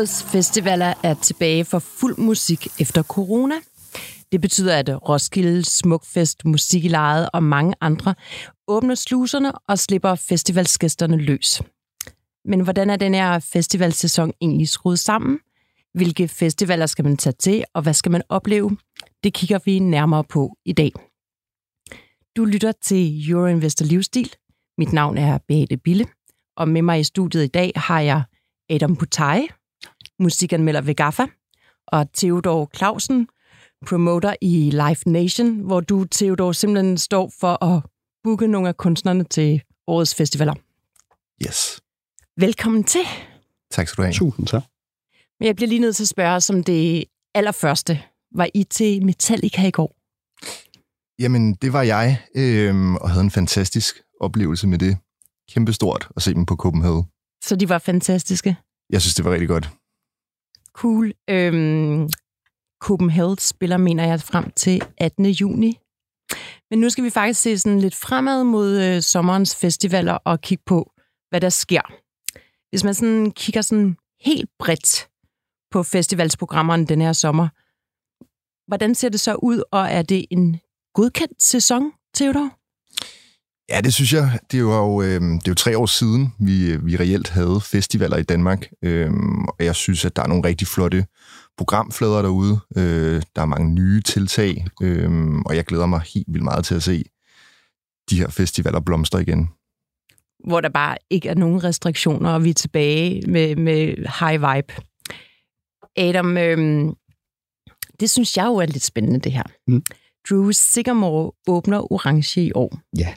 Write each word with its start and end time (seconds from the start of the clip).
Årets 0.00 0.24
festivaler 0.24 0.94
er 1.02 1.14
tilbage 1.14 1.64
for 1.64 1.78
fuld 1.78 2.18
musik 2.18 2.68
efter 2.80 3.02
corona. 3.02 3.54
Det 4.32 4.40
betyder, 4.40 4.76
at 4.76 5.08
Roskilde, 5.08 5.64
Smukfest, 5.64 6.44
Musik 6.44 6.84
og 7.32 7.42
mange 7.42 7.74
andre 7.80 8.14
åbner 8.68 8.94
sluserne 8.94 9.52
og 9.52 9.78
slipper 9.78 10.14
festivalsgæsterne 10.14 11.16
løs. 11.16 11.62
Men 12.44 12.60
hvordan 12.60 12.90
er 12.90 12.96
den 12.96 13.14
her 13.14 13.38
festivalsæson 13.38 14.32
egentlig 14.40 14.68
skruet 14.68 14.98
sammen? 14.98 15.38
Hvilke 15.94 16.28
festivaler 16.28 16.86
skal 16.86 17.04
man 17.04 17.16
tage 17.16 17.34
til, 17.38 17.64
og 17.74 17.82
hvad 17.82 17.94
skal 17.94 18.12
man 18.12 18.22
opleve? 18.28 18.76
Det 19.24 19.34
kigger 19.34 19.58
vi 19.64 19.78
nærmere 19.78 20.24
på 20.24 20.56
i 20.64 20.72
dag. 20.72 20.92
Du 22.36 22.44
lytter 22.44 22.72
til 22.82 23.30
Euroinvestor 23.30 23.86
Livsstil. 23.86 24.32
Mit 24.78 24.92
navn 24.92 25.18
er 25.18 25.38
Beate 25.48 25.76
Bille, 25.76 26.06
og 26.56 26.68
med 26.68 26.82
mig 26.82 27.00
i 27.00 27.04
studiet 27.04 27.44
i 27.44 27.46
dag 27.46 27.72
har 27.76 28.00
jeg 28.00 28.22
Adam 28.70 28.96
Putai, 28.96 29.48
musikanmelder 30.20 30.80
ved 30.80 30.94
GAFA, 30.94 31.26
og 31.86 32.12
Theodor 32.12 32.70
Clausen, 32.76 33.28
promoter 33.86 34.34
i 34.40 34.70
Live 34.70 34.96
Nation, 35.06 35.60
hvor 35.60 35.80
du, 35.80 36.04
Theodor, 36.04 36.52
simpelthen 36.52 36.98
står 36.98 37.32
for 37.40 37.64
at 37.64 37.82
booke 38.24 38.46
nogle 38.46 38.68
af 38.68 38.76
kunstnerne 38.76 39.24
til 39.24 39.62
årets 39.86 40.14
festivaler. 40.14 40.54
Yes. 41.46 41.80
Velkommen 42.36 42.84
til. 42.84 43.00
Tak 43.70 43.88
skal 43.88 44.02
du 44.02 44.06
have. 44.06 44.12
Tusind 44.12 44.46
tak. 44.46 44.62
Men 45.40 45.46
jeg 45.46 45.56
bliver 45.56 45.68
lige 45.68 45.78
nødt 45.78 45.96
til 45.96 46.04
at 46.04 46.08
spørge 46.08 46.40
som 46.40 46.64
det 46.64 47.04
allerførste. 47.34 48.02
Var 48.34 48.48
I 48.54 48.64
til 48.64 49.04
Metallica 49.04 49.66
i 49.66 49.70
går? 49.70 49.96
Jamen, 51.18 51.54
det 51.54 51.72
var 51.72 51.82
jeg, 51.82 52.22
øhm, 52.34 52.96
og 52.96 53.10
havde 53.10 53.24
en 53.24 53.30
fantastisk 53.30 54.02
oplevelse 54.20 54.66
med 54.66 54.78
det. 54.78 54.96
Kæmpestort 55.52 56.08
at 56.16 56.22
se 56.22 56.34
dem 56.34 56.46
på 56.46 56.56
Copenhagen. 56.56 57.04
Så 57.44 57.56
de 57.56 57.68
var 57.68 57.78
fantastiske. 57.78 58.56
Jeg 58.90 59.02
synes, 59.02 59.14
det 59.14 59.24
var 59.24 59.32
rigtig 59.32 59.48
godt. 59.48 59.70
Cool. 60.72 61.12
Øhm, 61.30 62.08
Copenhagen 62.82 63.38
spiller, 63.38 63.76
mener 63.76 64.04
jeg, 64.06 64.20
frem 64.20 64.50
til 64.50 64.82
18. 64.98 65.26
juni. 65.26 65.78
Men 66.70 66.78
nu 66.78 66.90
skal 66.90 67.04
vi 67.04 67.10
faktisk 67.10 67.40
se 67.40 67.58
sådan 67.58 67.80
lidt 67.80 67.94
fremad 67.94 68.44
mod 68.44 68.82
øh, 68.82 69.02
sommerens 69.02 69.56
festivaler 69.56 70.12
og 70.12 70.40
kigge 70.40 70.64
på, 70.66 70.92
hvad 71.30 71.40
der 71.40 71.48
sker. 71.48 71.82
Hvis 72.70 72.84
man 72.84 72.94
sådan 72.94 73.30
kigger 73.30 73.62
sådan 73.62 73.96
helt 74.20 74.50
bredt 74.58 75.08
på 75.70 75.82
festivalsprogrammerne 75.82 76.86
den 76.86 77.00
her 77.00 77.12
sommer, 77.12 77.48
hvordan 78.68 78.94
ser 78.94 79.08
det 79.08 79.20
så 79.20 79.34
ud, 79.34 79.62
og 79.72 79.88
er 79.88 80.02
det 80.02 80.26
en 80.30 80.60
godkendt 80.94 81.42
sæson, 81.42 81.92
Theodor? 82.14 82.59
Ja, 83.70 83.80
det 83.80 83.94
synes 83.94 84.12
jeg. 84.12 84.38
Det 84.50 84.56
er 84.56 84.62
jo, 84.62 85.02
øh, 85.02 85.20
det 85.20 85.48
er 85.48 85.50
jo 85.50 85.54
tre 85.54 85.78
år 85.78 85.86
siden, 85.86 86.34
vi, 86.38 86.76
vi 86.76 86.96
reelt 86.96 87.28
havde 87.28 87.60
festivaler 87.60 88.16
i 88.16 88.22
Danmark. 88.22 88.68
Øh, 88.82 89.10
og 89.48 89.64
jeg 89.64 89.74
synes, 89.74 90.04
at 90.04 90.16
der 90.16 90.22
er 90.22 90.26
nogle 90.26 90.44
rigtig 90.44 90.66
flotte 90.66 91.06
programflader 91.56 92.22
derude. 92.22 92.60
Øh, 92.76 93.22
der 93.36 93.42
er 93.42 93.46
mange 93.46 93.74
nye 93.74 94.02
tiltag, 94.02 94.66
øh, 94.82 95.38
og 95.46 95.56
jeg 95.56 95.64
glæder 95.64 95.86
mig 95.86 96.00
helt 96.14 96.26
vildt 96.28 96.44
meget 96.44 96.64
til 96.64 96.74
at 96.74 96.82
se 96.82 97.04
de 98.10 98.18
her 98.18 98.28
festivaler 98.28 98.80
blomstre 98.80 99.22
igen. 99.22 99.48
Hvor 100.48 100.60
der 100.60 100.68
bare 100.68 100.96
ikke 101.10 101.28
er 101.28 101.34
nogen 101.34 101.64
restriktioner, 101.64 102.30
og 102.30 102.44
vi 102.44 102.50
er 102.50 102.54
tilbage 102.54 103.30
med, 103.30 103.56
med 103.56 103.86
high 104.20 104.42
vibe. 104.42 104.74
Adam, 105.96 106.36
øh, 106.36 106.92
det 108.00 108.10
synes 108.10 108.36
jeg 108.36 108.46
jo 108.46 108.56
er 108.56 108.66
lidt 108.66 108.84
spændende, 108.84 109.20
det 109.20 109.32
her. 109.32 109.42
Mm. 109.66 109.82
Drew 110.30 110.50
Sigamore 110.50 111.32
åbner 111.46 111.92
Orange 111.92 112.42
i 112.42 112.52
år. 112.54 112.78
Ja. 112.98 113.14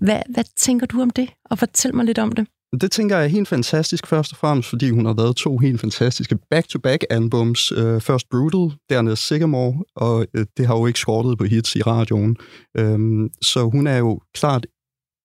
Hvad, 0.00 0.20
hvad 0.28 0.44
tænker 0.56 0.86
du 0.86 1.02
om 1.02 1.10
det? 1.10 1.28
Og 1.44 1.58
fortæl 1.58 1.94
mig 1.94 2.04
lidt 2.04 2.18
om 2.18 2.32
det. 2.32 2.46
Det 2.80 2.92
tænker 2.92 3.16
jeg 3.16 3.24
er 3.24 3.28
helt 3.28 3.48
fantastisk, 3.48 4.06
først 4.06 4.32
og 4.32 4.38
fremmest, 4.38 4.68
fordi 4.68 4.90
hun 4.90 5.06
har 5.06 5.14
lavet 5.14 5.36
to 5.36 5.58
helt 5.58 5.80
fantastiske 5.80 6.38
back-to-back-albums. 6.50 7.72
Uh, 7.72 7.84
øh, 7.84 8.00
først 8.00 8.28
Brutal, 8.30 8.76
dernæst 8.90 9.26
Sigamore, 9.26 9.84
og 9.96 10.26
uh, 10.38 10.44
det 10.56 10.66
har 10.66 10.76
jo 10.76 10.86
ikke 10.86 10.98
skortet 10.98 11.38
på 11.38 11.44
hits 11.44 11.76
i 11.76 11.82
radioen. 11.82 12.36
Um, 12.80 13.30
så 13.42 13.68
hun 13.72 13.86
er 13.86 13.96
jo 13.96 14.20
klart 14.34 14.66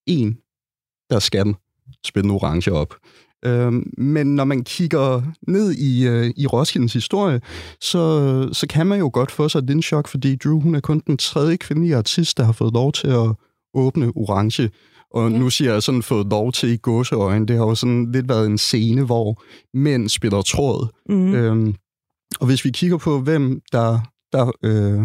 en, 0.07 0.37
der 1.09 1.19
skal 1.19 1.55
spille 2.05 2.31
orange 2.31 2.71
op. 2.71 2.95
Um, 3.47 3.93
men 3.97 4.35
når 4.35 4.43
man 4.43 4.63
kigger 4.63 5.21
ned 5.47 5.71
i, 5.71 6.09
uh, 6.09 6.25
i 6.37 6.47
Roskildes 6.47 6.93
historie, 6.93 7.41
så, 7.81 8.49
så 8.53 8.67
kan 8.67 8.87
man 8.87 8.99
jo 8.99 9.09
godt 9.13 9.31
få 9.31 9.49
sig 9.49 9.59
et 9.59 9.67
lille 9.67 9.83
chok, 9.83 10.07
fordi 10.07 10.35
Drew 10.35 10.59
hun 10.59 10.75
er 10.75 10.79
kun 10.79 11.01
den 11.07 11.17
tredje 11.17 11.57
kvindelige 11.57 11.95
artist, 11.95 12.37
der 12.37 12.43
har 12.43 12.51
fået 12.51 12.73
lov 12.73 12.91
til 12.91 13.07
at 13.07 13.35
åbne 13.75 14.11
orange. 14.15 14.69
Og 15.11 15.31
nu 15.31 15.49
siger 15.49 15.73
jeg 15.73 15.83
sådan 15.83 16.03
fået 16.03 16.27
lov 16.27 16.51
til 16.51 16.69
i 16.69 16.77
gåseøjne. 16.77 17.45
Det 17.45 17.57
har 17.57 17.65
jo 17.65 17.75
sådan 17.75 18.11
lidt 18.11 18.29
været 18.29 18.45
en 18.45 18.57
scene, 18.57 19.05
hvor 19.05 19.43
mænd 19.77 20.09
spiller 20.09 20.41
tråd. 20.41 20.87
Mm. 21.09 21.33
Øhm, 21.33 21.75
og 22.39 22.47
hvis 22.47 22.65
vi 22.65 22.69
kigger 22.69 22.97
på, 22.97 23.19
hvem 23.21 23.61
der, 23.71 23.99
der, 24.33 24.51
øh, 24.63 25.01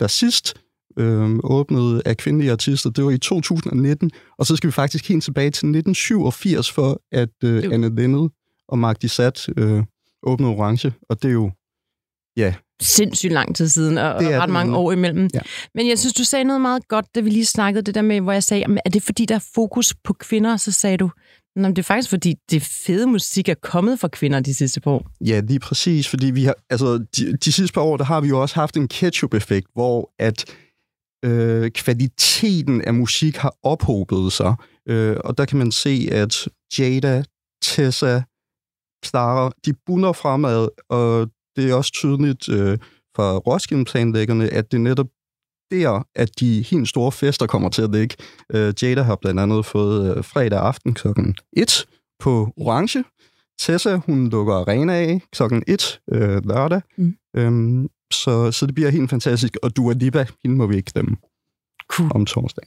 der 0.00 0.06
sidst 0.06 0.54
øh, 0.98 1.38
åbnede 1.44 2.02
af 2.04 2.16
kvindelige 2.16 2.52
artister, 2.52 2.90
det 2.90 3.04
var 3.04 3.10
i 3.10 3.18
2019. 3.18 4.10
Og 4.38 4.46
så 4.46 4.56
skal 4.56 4.68
vi 4.68 4.72
faktisk 4.72 5.08
helt 5.08 5.24
tilbage 5.24 5.50
til 5.50 5.66
1987, 5.68 6.72
for 6.72 7.00
at 7.12 7.28
øh, 7.44 7.64
Anne 7.72 7.96
Lennet 7.96 8.30
og 8.68 8.78
Mark 8.78 9.02
Dissat 9.02 9.48
øh, 9.56 9.82
åbnede 10.22 10.52
Orange. 10.52 10.92
Og 11.08 11.22
det 11.22 11.28
er 11.28 11.32
jo, 11.32 11.50
ja, 12.36 12.54
sindssygt 12.82 13.32
lang 13.32 13.56
tid 13.56 13.68
siden, 13.68 13.98
og, 13.98 14.20
Det 14.20 14.40
ret 14.40 14.50
mange 14.50 14.76
år 14.76 14.92
imellem. 14.92 15.30
Ja. 15.34 15.40
Men 15.74 15.88
jeg 15.88 15.98
synes, 15.98 16.14
du 16.14 16.24
sagde 16.24 16.44
noget 16.44 16.60
meget 16.60 16.88
godt, 16.88 17.06
da 17.14 17.20
vi 17.20 17.30
lige 17.30 17.46
snakkede 17.46 17.82
det 17.82 17.94
der 17.94 18.02
med, 18.02 18.20
hvor 18.20 18.32
jeg 18.32 18.42
sagde, 18.42 18.60
jamen, 18.60 18.78
er 18.84 18.90
det 18.90 19.02
fordi, 19.02 19.24
der 19.24 19.34
er 19.34 19.44
fokus 19.54 19.94
på 20.04 20.12
kvinder? 20.12 20.56
Så 20.56 20.72
sagde 20.72 20.96
du, 20.96 21.10
Nå, 21.56 21.68
det 21.68 21.78
er 21.78 21.82
faktisk 21.82 22.10
fordi, 22.10 22.34
det 22.50 22.62
fede 22.62 23.06
musik 23.06 23.48
er 23.48 23.54
kommet 23.54 24.00
fra 24.00 24.08
kvinder 24.08 24.40
de 24.40 24.54
sidste 24.54 24.80
par 24.80 24.90
år. 24.90 25.10
Ja, 25.20 25.40
lige 25.40 25.60
præcis, 25.60 26.08
fordi 26.08 26.30
vi 26.30 26.44
har, 26.44 26.54
altså, 26.70 27.04
de, 27.16 27.36
de 27.36 27.52
sidste 27.52 27.74
par 27.74 27.80
år, 27.80 27.96
der 27.96 28.04
har 28.04 28.20
vi 28.20 28.28
jo 28.28 28.40
også 28.42 28.54
haft 28.54 28.76
en 28.76 28.88
ketchup-effekt, 28.88 29.66
hvor 29.74 30.12
at 30.18 30.44
øh, 31.24 31.70
kvaliteten 31.70 32.82
af 32.82 32.94
musik 32.94 33.36
har 33.36 33.56
ophobet 33.62 34.32
sig. 34.32 34.54
Øh, 34.88 35.16
og 35.24 35.38
der 35.38 35.44
kan 35.44 35.58
man 35.58 35.72
se, 35.72 36.08
at 36.12 36.48
Jada, 36.78 37.24
Tessa, 37.62 38.22
Clara, 39.04 39.52
de 39.66 39.72
bunder 39.86 40.12
fremad, 40.12 40.68
og 40.88 41.30
det 41.56 41.70
er 41.70 41.74
også 41.74 41.92
tydeligt 41.92 42.48
øh, 42.48 42.78
fra 43.16 43.36
Roskilde-planlæggerne, 43.36 44.48
at 44.48 44.72
det 44.72 44.76
er 44.78 44.82
netop 44.82 45.06
der, 45.70 46.06
at 46.14 46.40
de 46.40 46.62
helt 46.62 46.88
store 46.88 47.12
fester 47.12 47.46
kommer 47.46 47.68
til 47.68 47.82
at 47.82 47.90
ligge. 47.90 48.16
Øh, 48.54 48.74
Jada 48.82 49.02
har 49.02 49.16
blandt 49.16 49.40
andet 49.40 49.66
fået 49.66 50.16
øh, 50.16 50.24
fredag 50.24 50.60
aften 50.60 50.94
klokken 50.94 51.34
1 51.52 51.86
på 52.20 52.52
Orange. 52.56 53.04
Tessa, 53.60 53.96
hun 53.96 54.28
lukker 54.28 54.54
arena 54.54 54.92
af 54.94 55.20
klokken 55.32 55.62
1 55.66 56.00
øh, 56.12 56.46
lørdag. 56.46 56.80
Mm. 56.96 57.16
Øhm, 57.36 57.88
så, 58.12 58.52
så 58.52 58.66
det 58.66 58.74
bliver 58.74 58.90
helt 58.90 59.10
fantastisk. 59.10 59.56
Og 59.62 59.76
Dua 59.76 59.92
Lipa, 59.92 60.26
hende 60.42 60.56
må 60.56 60.66
vi 60.66 60.76
ikke 60.76 60.92
glemme 60.92 61.16
Cool. 61.88 62.10
om 62.14 62.26
torsdag. 62.26 62.64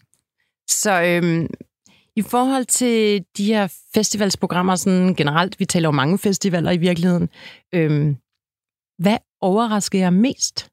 Så 0.70 1.04
øhm, 1.04 1.48
i 2.16 2.22
forhold 2.22 2.66
til 2.66 3.26
de 3.38 3.46
her 3.46 3.68
festivalsprogrammer 3.94 4.76
sådan 4.76 5.16
generelt, 5.16 5.60
vi 5.60 5.66
taler 5.66 5.88
jo 5.88 5.92
mange 5.92 6.18
festivaler 6.18 6.72
i 6.72 6.78
virkeligheden, 6.78 7.30
øhm, 7.74 8.18
hvad 9.00 9.18
overrasker 9.42 10.00
jer 10.00 10.10
mest? 10.10 10.70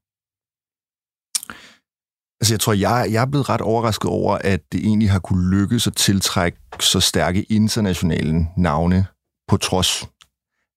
Altså, 2.40 2.54
jeg 2.54 2.60
tror, 2.60 2.72
jeg, 2.72 3.08
jeg 3.10 3.22
er 3.22 3.26
blevet 3.26 3.48
ret 3.48 3.60
overrasket 3.60 4.10
over, 4.10 4.38
at 4.38 4.60
det 4.72 4.80
egentlig 4.80 5.10
har 5.10 5.18
kunne 5.18 5.50
lykkes 5.50 5.86
at 5.86 5.96
tiltrække 5.96 6.58
så 6.80 7.00
stærke 7.00 7.42
internationale 7.42 8.46
navne 8.56 9.06
på 9.48 9.56
trods 9.56 10.08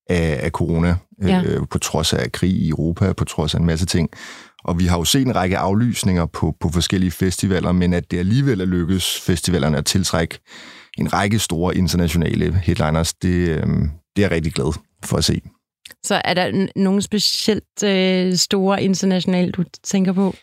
af, 0.09 0.39
af 0.43 0.51
corona, 0.51 0.95
Ja. 1.21 1.43
øh, 1.45 1.67
på 1.71 1.77
trods 1.77 2.13
af 2.13 2.31
krig 2.31 2.51
i 2.51 2.69
Europa, 2.69 3.13
på 3.13 3.25
trods 3.25 3.55
af 3.55 3.59
en 3.59 3.65
masse 3.65 3.85
ting. 3.85 4.09
Og 4.63 4.79
vi 4.79 4.85
har 4.85 4.97
jo 4.97 5.03
set 5.03 5.21
en 5.27 5.35
række 5.35 5.57
aflysninger 5.57 6.25
på, 6.25 6.55
på 6.59 6.69
forskellige 6.69 7.11
festivaler, 7.11 7.71
men 7.71 7.93
at 7.93 8.11
det 8.11 8.19
alligevel 8.19 8.61
er 8.61 8.65
lykkes 8.65 9.19
festivalerne 9.21 9.77
at 9.77 9.85
tiltrække 9.85 10.39
en 10.97 11.13
række 11.13 11.39
store 11.39 11.77
internationale 11.77 12.53
headliners, 12.53 13.13
det, 13.13 13.29
øh, 13.29 13.67
det 13.67 13.87
er 14.17 14.21
jeg 14.21 14.31
rigtig 14.31 14.53
glad 14.53 14.79
for 15.05 15.17
at 15.17 15.23
se. 15.23 15.41
Så 16.03 16.21
er 16.25 16.33
der 16.33 16.51
n- 16.51 16.71
nogen 16.75 17.01
specielt 17.01 17.83
øh, 17.83 18.35
store 18.35 18.83
internationale, 18.83 19.51
du 19.51 19.63
tænker 19.83 20.13
på? 20.13 20.35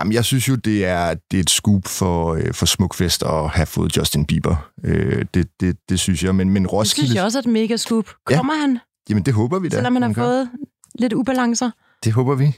Jamen, 0.00 0.12
jeg 0.12 0.24
synes 0.24 0.48
jo, 0.48 0.54
det 0.54 0.84
er, 0.84 1.14
det 1.30 1.36
er 1.36 1.40
et 1.40 1.50
scoop 1.50 1.86
for, 1.86 2.34
øh, 2.34 2.54
for 2.54 2.66
Smukfest 2.66 3.22
at 3.22 3.48
have 3.50 3.66
fået 3.66 3.96
Justin 3.96 4.26
Bieber. 4.26 4.70
Øh, 4.84 5.24
det, 5.34 5.48
det, 5.60 5.76
det 5.88 6.00
synes 6.00 6.24
jeg. 6.24 6.34
Men, 6.34 6.50
men 6.50 6.62
Det 6.62 6.72
Roskilde... 6.72 7.06
synes 7.08 7.14
jeg 7.16 7.24
også 7.24 7.38
er 7.38 7.42
et 7.42 7.48
mega 7.48 7.76
scoop. 7.76 8.10
Ja. 8.30 8.36
Kommer 8.36 8.54
han, 8.54 8.78
Jamen, 9.10 9.22
det 9.22 9.34
håber 9.34 9.58
vi 9.58 9.68
da. 9.68 9.76
selvom 9.76 9.92
han 9.92 10.02
har 10.02 10.12
fået 10.12 10.50
lidt 10.98 11.12
ubalancer? 11.12 11.70
Det 12.04 12.12
håber 12.12 12.34
vi. 12.34 12.54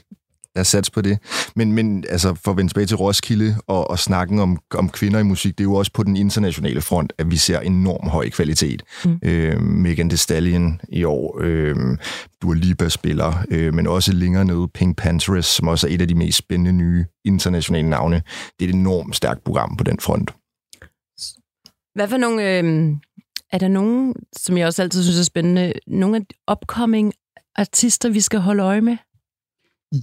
Lad 0.55 0.61
os 0.61 0.67
satse 0.67 0.91
på 0.91 1.01
det. 1.01 1.19
Men, 1.55 1.71
men 1.71 2.05
altså, 2.09 2.35
for 2.43 2.51
at 2.51 2.57
vende 2.57 2.69
tilbage 2.69 2.85
til 2.85 2.97
Roskilde 2.97 3.55
og, 3.67 3.89
og 3.89 3.99
snakken 3.99 4.39
om, 4.39 4.59
om 4.73 4.89
kvinder 4.89 5.19
i 5.19 5.23
musik, 5.23 5.57
det 5.57 5.63
er 5.63 5.69
jo 5.69 5.73
også 5.73 5.91
på 5.93 6.03
den 6.03 6.15
internationale 6.15 6.81
front, 6.81 7.13
at 7.17 7.31
vi 7.31 7.37
ser 7.37 7.59
enorm 7.59 8.09
høj 8.09 8.29
kvalitet. 8.29 8.83
Mm. 9.05 9.19
Øh, 9.23 9.61
Megan 9.61 10.09
Thee 10.09 10.17
Stallion 10.17 10.81
i 10.89 11.03
år, 11.03 11.39
øh, 11.41 11.75
Dua 12.41 12.55
Lipa 12.55 12.89
spiller, 12.89 13.45
øh, 13.49 13.73
men 13.73 13.87
også 13.87 14.13
længere 14.13 14.45
nede 14.45 14.67
Pink 14.67 14.97
Panthers, 14.97 15.45
som 15.45 15.67
også 15.67 15.87
er 15.87 15.91
et 15.91 16.01
af 16.01 16.07
de 16.07 16.15
mest 16.15 16.37
spændende 16.37 16.71
nye 16.71 17.05
internationale 17.25 17.89
navne. 17.89 18.21
Det 18.59 18.65
er 18.65 18.69
et 18.69 18.75
enormt 18.75 19.15
stærkt 19.15 19.43
program 19.43 19.77
på 19.77 19.83
den 19.83 19.99
front. 19.99 20.31
Hvad 21.95 22.07
for 22.07 22.17
nogle... 22.17 22.57
Øh, 22.57 22.95
er 23.51 23.57
der 23.57 23.67
nogen, 23.67 24.15
som 24.37 24.57
jeg 24.57 24.67
også 24.67 24.81
altid 24.81 25.03
synes 25.03 25.19
er 25.19 25.23
spændende, 25.23 25.73
nogle 25.87 26.15
af 26.15 26.21
de 26.21 26.35
upcoming 26.51 27.13
artister, 27.55 28.09
vi 28.09 28.21
skal 28.21 28.39
holde 28.39 28.63
øje 28.63 28.81
med? 28.81 28.97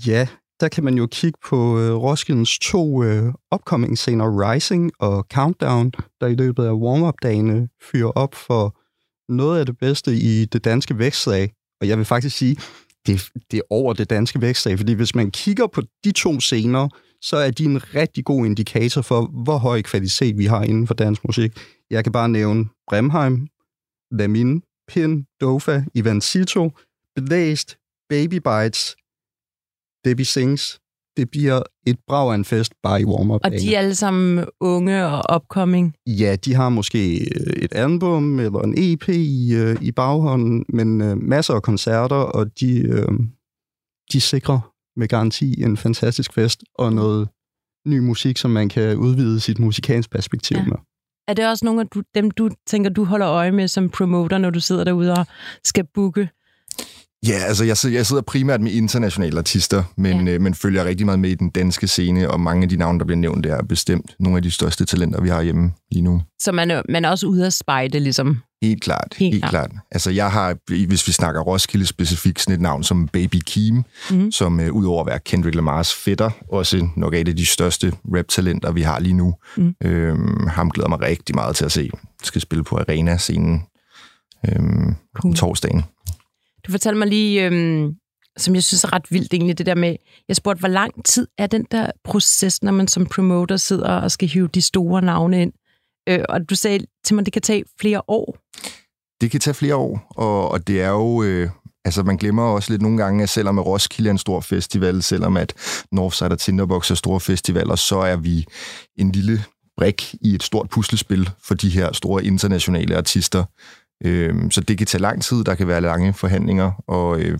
Ja, 0.06 0.26
der 0.60 0.68
kan 0.68 0.84
man 0.84 0.94
jo 0.94 1.06
kigge 1.06 1.38
på 1.44 1.78
øh, 1.78 1.94
Roskildens 1.94 2.58
to 2.58 3.02
øh, 3.02 3.32
upcoming 3.54 3.98
scener, 3.98 4.50
Rising 4.50 4.92
og 4.98 5.26
Countdown, 5.32 5.92
der 6.20 6.26
i 6.26 6.34
løbet 6.34 6.64
af 6.64 6.72
warm-up-dagene 6.72 7.68
fyrer 7.90 8.10
op 8.10 8.34
for 8.34 8.76
noget 9.32 9.60
af 9.60 9.66
det 9.66 9.78
bedste 9.78 10.16
i 10.16 10.44
det 10.44 10.64
danske 10.64 10.98
vækstlag. 10.98 11.52
Og 11.80 11.88
jeg 11.88 11.98
vil 11.98 12.04
faktisk 12.04 12.36
sige, 12.36 12.56
det, 13.06 13.30
det 13.50 13.56
er 13.56 13.62
over 13.70 13.92
det 13.92 14.10
danske 14.10 14.40
vækstlag, 14.40 14.78
fordi 14.78 14.92
hvis 14.92 15.14
man 15.14 15.30
kigger 15.30 15.66
på 15.66 15.82
de 16.04 16.12
to 16.12 16.40
scener, 16.40 16.88
så 17.22 17.36
er 17.36 17.50
de 17.50 17.64
en 17.64 17.94
rigtig 17.94 18.24
god 18.24 18.46
indikator 18.46 19.02
for, 19.02 19.42
hvor 19.42 19.58
høj 19.58 19.82
kvalitet 19.82 20.38
vi 20.38 20.44
har 20.44 20.62
inden 20.62 20.86
for 20.86 20.94
dansk 20.94 21.24
musik. 21.24 21.52
Jeg 21.90 22.04
kan 22.04 22.12
bare 22.12 22.28
nævne 22.28 22.68
Bremheim, 22.88 23.48
Lamin, 24.10 24.62
Pin, 24.88 25.26
Dofa, 25.40 25.82
Ivan 25.94 26.20
Sito, 26.20 26.70
Blæst, 27.16 27.78
Baby 28.08 28.34
Bites, 28.34 28.96
Debbie 30.04 30.24
Sings. 30.24 30.80
Det 31.16 31.30
bliver 31.30 31.62
et 31.86 31.98
brag 32.06 32.30
af 32.30 32.34
en 32.34 32.44
fest 32.44 32.72
bare 32.82 33.00
i 33.00 33.04
warm 33.04 33.30
up 33.30 33.40
Og 33.44 33.50
de 33.50 33.74
er 33.74 33.78
alle 33.78 33.94
sammen 33.94 34.44
unge 34.60 35.06
og 35.06 35.36
upcoming? 35.36 35.94
Ja, 36.06 36.36
de 36.44 36.54
har 36.54 36.68
måske 36.68 37.20
øh, 37.20 37.62
et 37.62 37.74
album 37.74 38.40
eller 38.40 38.60
en 38.60 38.74
EP 38.76 39.08
i, 39.08 39.54
øh, 39.54 39.76
i 39.82 39.92
baghånden, 39.92 40.64
men 40.68 41.00
øh, 41.00 41.16
masser 41.16 41.54
af 41.54 41.62
koncerter, 41.62 42.16
og 42.16 42.60
de, 42.60 43.06
de 44.12 44.20
sikrer 44.20 44.72
med 44.96 45.08
garanti 45.08 45.62
en 45.62 45.76
fantastisk 45.76 46.32
fest 46.32 46.64
og 46.74 46.92
noget 46.92 47.28
ny 47.86 47.98
musik, 47.98 48.38
som 48.38 48.50
man 48.50 48.68
kan 48.68 48.96
udvide 48.96 49.40
sit 49.40 49.58
musikalsk 49.58 50.10
perspektiv 50.10 50.56
ja. 50.56 50.64
med. 50.64 50.76
Er 51.28 51.34
det 51.34 51.48
også 51.48 51.64
nogle 51.64 51.80
af 51.80 51.86
dem, 52.14 52.30
du 52.30 52.50
tænker, 52.66 52.90
du 52.90 53.04
holder 53.04 53.28
øje 53.28 53.52
med 53.52 53.68
som 53.68 53.88
promoter, 53.88 54.38
når 54.38 54.50
du 54.50 54.60
sidder 54.60 54.84
derude 54.84 55.12
og 55.12 55.26
skal 55.64 55.86
booke 55.94 56.28
Ja, 57.28 57.34
altså 57.34 57.64
jeg 57.64 57.76
sidder, 57.76 57.96
jeg 57.96 58.06
sidder 58.06 58.22
primært 58.22 58.60
med 58.60 58.72
internationale 58.72 59.38
artister, 59.38 59.84
men, 59.96 60.28
ja. 60.28 60.34
øh, 60.34 60.40
men 60.40 60.54
følger 60.54 60.84
rigtig 60.84 61.06
meget 61.06 61.18
med 61.18 61.30
i 61.30 61.34
den 61.34 61.50
danske 61.50 61.86
scene, 61.86 62.30
og 62.30 62.40
mange 62.40 62.62
af 62.62 62.68
de 62.68 62.76
navne, 62.76 62.98
der 62.98 63.04
bliver 63.04 63.18
nævnt, 63.18 63.44
der 63.44 63.56
er 63.56 63.62
bestemt 63.62 64.14
nogle 64.20 64.36
af 64.36 64.42
de 64.42 64.50
største 64.50 64.84
talenter, 64.84 65.20
vi 65.20 65.28
har 65.28 65.42
hjemme 65.42 65.72
lige 65.90 66.02
nu. 66.02 66.22
Så 66.38 66.52
man 66.52 66.82
man 66.88 67.04
er 67.04 67.08
også 67.08 67.26
ude 67.26 67.46
at 67.46 67.52
spejde, 67.52 68.00
ligesom? 68.00 68.38
Helt 68.62 68.82
klart, 68.82 69.14
helt, 69.16 69.34
helt 69.34 69.44
klart. 69.44 69.70
klart. 69.70 69.84
Altså 69.90 70.10
jeg 70.10 70.32
har, 70.32 70.56
hvis 70.86 71.06
vi 71.06 71.12
snakker 71.12 71.40
Roskilde 71.40 71.86
specifikt, 71.86 72.40
sådan 72.40 72.54
et 72.54 72.60
navn 72.60 72.82
som 72.82 73.08
Baby 73.08 73.36
Keem, 73.46 73.82
mm. 74.10 74.32
som 74.32 74.60
øh, 74.60 74.72
udover 74.72 75.00
at 75.00 75.06
være 75.06 75.18
Kendrick 75.18 75.54
Lamars 75.54 75.94
fætter, 75.94 76.30
også 76.52 76.88
nok 76.96 77.14
af 77.14 77.24
de 77.24 77.46
største 77.46 77.92
rap-talenter, 78.16 78.72
vi 78.72 78.82
har 78.82 79.00
lige 79.00 79.14
nu. 79.14 79.34
Mm. 79.56 79.74
Øhm, 79.84 80.46
ham 80.46 80.70
glæder 80.70 80.88
mig 80.88 81.00
rigtig 81.00 81.34
meget 81.34 81.56
til 81.56 81.64
at 81.64 81.72
se. 81.72 81.90
Skal 82.22 82.40
spille 82.40 82.64
på 82.64 82.76
Arena-scenen 82.76 83.62
øhm, 84.48 84.94
cool. 85.14 85.34
torsdagen. 85.34 85.84
Du 86.70 86.72
fortalte 86.72 86.98
mig 86.98 87.08
lige, 87.08 87.46
øhm, 87.46 87.94
som 88.38 88.54
jeg 88.54 88.62
synes 88.62 88.84
er 88.84 88.92
ret 88.92 89.10
vildt 89.10 89.34
egentlig, 89.34 89.58
det 89.58 89.66
der 89.66 89.74
med, 89.74 89.96
jeg 90.28 90.36
spurgte, 90.36 90.60
hvor 90.60 90.68
lang 90.68 91.04
tid 91.04 91.28
er 91.38 91.46
den 91.46 91.66
der 91.70 91.90
proces, 92.04 92.62
når 92.62 92.72
man 92.72 92.88
som 92.88 93.06
promoter 93.06 93.56
sidder 93.56 93.88
og 93.88 94.10
skal 94.10 94.28
hive 94.28 94.48
de 94.48 94.60
store 94.60 95.02
navne 95.02 95.42
ind? 95.42 95.52
Øh, 96.08 96.24
og 96.28 96.50
du 96.50 96.54
sagde 96.54 96.86
til 97.04 97.14
mig, 97.14 97.24
det 97.24 97.32
kan 97.32 97.42
tage 97.42 97.64
flere 97.80 98.02
år. 98.08 98.36
Det 99.20 99.30
kan 99.30 99.40
tage 99.40 99.54
flere 99.54 99.76
år, 99.76 100.06
og, 100.10 100.50
og 100.50 100.66
det 100.66 100.82
er 100.82 100.88
jo... 100.88 101.22
Øh, 101.22 101.50
altså, 101.84 102.02
man 102.02 102.16
glemmer 102.16 102.42
også 102.42 102.72
lidt 102.72 102.82
nogle 102.82 102.98
gange, 102.98 103.22
at 103.22 103.28
selvom 103.28 103.58
at 103.58 103.66
Roskilde 103.66 104.08
er 104.08 104.12
en 104.12 104.18
stor 104.18 104.40
festival, 104.40 105.02
selvom 105.02 105.36
at 105.36 105.54
Northside 105.92 106.30
og 106.30 106.38
Tinderbox 106.38 106.90
er 106.90 106.94
store 106.94 107.20
festivaler, 107.20 107.74
så 107.74 107.98
er 107.98 108.16
vi 108.16 108.44
en 108.98 109.12
lille 109.12 109.44
brik 109.76 110.14
i 110.20 110.34
et 110.34 110.42
stort 110.42 110.68
puslespil 110.70 111.30
for 111.42 111.54
de 111.54 111.70
her 111.70 111.92
store 111.92 112.24
internationale 112.24 112.96
artister. 112.96 113.44
Øh, 114.04 114.50
så 114.50 114.60
det 114.60 114.78
kan 114.78 114.86
tage 114.86 115.02
lang 115.02 115.22
tid, 115.22 115.44
der 115.44 115.54
kan 115.54 115.68
være 115.68 115.80
lange 115.80 116.12
forhandlinger, 116.12 116.72
og 116.86 117.20
øh, 117.20 117.38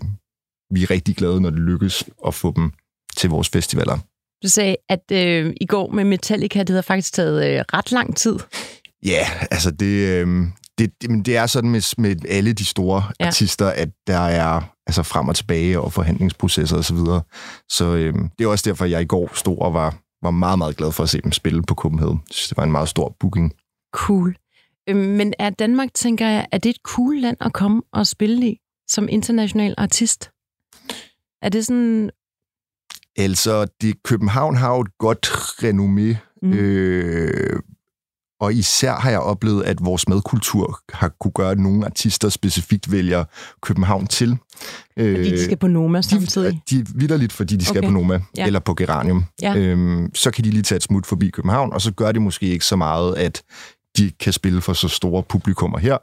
vi 0.73 0.83
er 0.83 0.91
rigtig 0.91 1.15
glade, 1.15 1.41
når 1.41 1.49
det 1.49 1.59
lykkes 1.59 2.03
at 2.27 2.33
få 2.33 2.53
dem 2.55 2.71
til 3.17 3.29
vores 3.29 3.49
festivaler. 3.49 3.97
Du 4.43 4.49
sagde, 4.49 4.75
at 4.89 5.11
øh, 5.11 5.53
i 5.61 5.65
går 5.65 5.91
med 5.91 6.03
Metallica, 6.03 6.63
det 6.63 6.75
har 6.75 6.81
faktisk 6.81 7.13
taget 7.13 7.53
øh, 7.53 7.63
ret 7.73 7.91
lang 7.91 8.17
tid. 8.17 8.39
Ja, 9.05 9.27
altså 9.51 9.71
det, 9.71 10.07
øh, 10.07 10.47
det, 10.77 11.01
det, 11.01 11.25
det 11.25 11.37
er 11.37 11.45
sådan 11.45 11.69
med, 11.69 11.95
med 11.97 12.15
alle 12.29 12.53
de 12.53 12.65
store 12.65 13.03
ja. 13.19 13.25
artister, 13.25 13.67
at 13.67 13.89
der 14.07 14.19
er 14.19 14.61
altså 14.87 15.03
frem 15.03 15.27
og 15.27 15.35
tilbage 15.35 15.79
og 15.79 15.93
forhandlingsprocesser 15.93 16.77
osv. 16.77 16.83
Så, 16.83 16.93
videre. 16.93 17.21
så 17.69 17.95
øh, 17.95 18.13
det 18.37 18.43
er 18.45 18.47
også 18.47 18.69
derfor, 18.69 18.85
jeg 18.85 19.01
i 19.01 19.05
går 19.05 19.31
stod 19.33 19.57
og 19.57 19.73
var, 19.73 19.95
var 20.23 20.31
meget, 20.31 20.57
meget 20.57 20.77
glad 20.77 20.91
for 20.91 21.03
at 21.03 21.09
se 21.09 21.21
dem 21.21 21.31
spille 21.31 21.63
på 21.63 21.75
Copenhagen. 21.75 22.21
Jeg 22.29 22.33
synes, 22.33 22.47
det 22.47 22.57
var 22.57 22.63
en 22.63 22.71
meget 22.71 22.89
stor 22.89 23.15
booking. 23.19 23.53
Cool. 23.93 24.35
Øh, 24.89 24.95
men 24.95 25.33
er 25.39 25.49
Danmark, 25.49 25.93
tænker 25.93 26.27
jeg, 26.27 26.47
er 26.51 26.57
det 26.57 26.69
et 26.69 26.81
cool 26.83 27.15
land 27.15 27.37
at 27.41 27.53
komme 27.53 27.81
og 27.93 28.07
spille 28.07 28.47
i 28.47 28.57
som 28.87 29.07
international 29.09 29.75
artist? 29.77 30.31
Er 31.41 31.49
det 31.49 31.65
sådan... 31.65 32.09
Altså, 33.17 33.67
det, 33.81 34.03
København 34.03 34.55
har 34.55 34.75
jo 34.75 34.81
et 34.81 34.97
godt 34.97 35.27
renommé, 35.63 36.17
mm. 36.41 36.53
øh, 36.53 37.59
og 38.39 38.53
især 38.53 38.93
har 38.93 39.09
jeg 39.09 39.19
oplevet, 39.19 39.63
at 39.63 39.77
vores 39.81 40.07
madkultur 40.07 40.79
har 40.93 41.11
kunne 41.19 41.31
gøre, 41.31 41.51
at 41.51 41.59
nogle 41.59 41.85
artister 41.85 42.29
specifikt 42.29 42.91
vælger 42.91 43.23
København 43.61 44.07
til. 44.07 44.37
Fordi 44.97 45.31
de 45.31 45.43
skal 45.43 45.57
på 45.57 45.67
Noma 45.67 46.01
samtidig? 46.01 46.61
De, 46.69 46.77
de 46.77 46.85
vidderligt, 46.95 47.33
fordi 47.33 47.55
de 47.55 47.65
skal 47.65 47.77
okay. 47.77 47.87
på 47.87 47.93
Noma 47.93 48.19
ja. 48.37 48.45
eller 48.45 48.59
på 48.59 48.73
Geranium. 48.73 49.25
Ja. 49.41 49.55
Øhm, 49.55 50.15
så 50.15 50.31
kan 50.31 50.43
de 50.43 50.49
lige 50.49 50.63
tage 50.63 50.77
et 50.77 50.83
smut 50.83 51.05
forbi 51.05 51.29
København, 51.29 51.73
og 51.73 51.81
så 51.81 51.91
gør 51.91 52.11
det 52.11 52.21
måske 52.21 52.45
ikke 52.45 52.65
så 52.65 52.75
meget, 52.75 53.15
at 53.15 53.43
de 53.97 54.11
kan 54.11 54.33
spille 54.33 54.61
for 54.61 54.73
så 54.73 54.87
store 54.87 55.23
publikummer 55.23 55.77
her, 55.77 55.97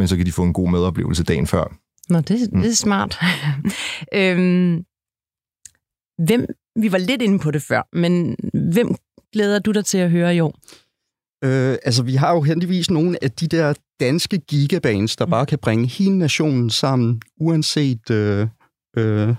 men 0.00 0.08
så 0.08 0.16
kan 0.16 0.26
de 0.26 0.32
få 0.32 0.42
en 0.42 0.52
god 0.52 0.70
medoplevelse 0.70 1.24
dagen 1.24 1.46
før. 1.46 1.76
Nå, 2.08 2.20
det, 2.20 2.52
mm. 2.52 2.60
det 2.60 2.70
er 2.70 2.74
smart. 2.74 3.18
øhm, 4.20 4.84
hvem, 6.26 6.46
vi 6.76 6.92
var 6.92 6.98
lidt 6.98 7.22
inde 7.22 7.38
på 7.38 7.50
det 7.50 7.62
før, 7.62 7.88
men 7.92 8.36
hvem 8.72 8.94
glæder 9.32 9.58
du 9.58 9.72
dig 9.72 9.84
til 9.84 9.98
at 9.98 10.10
høre 10.10 10.36
i 10.36 10.40
år? 10.40 10.58
Øh, 11.44 11.76
altså, 11.84 12.02
vi 12.02 12.14
har 12.14 12.34
jo 12.34 12.40
heldigvis 12.40 12.90
nogle 12.90 13.24
af 13.24 13.30
de 13.30 13.46
der 13.46 13.74
danske 14.00 14.38
gigabands, 14.38 15.16
der 15.16 15.26
mm. 15.26 15.30
bare 15.30 15.46
kan 15.46 15.58
bringe 15.58 15.86
hele 15.86 16.18
nationen 16.18 16.70
sammen, 16.70 17.22
uanset, 17.40 18.10
øh, 18.10 18.48
øh, 18.96 19.34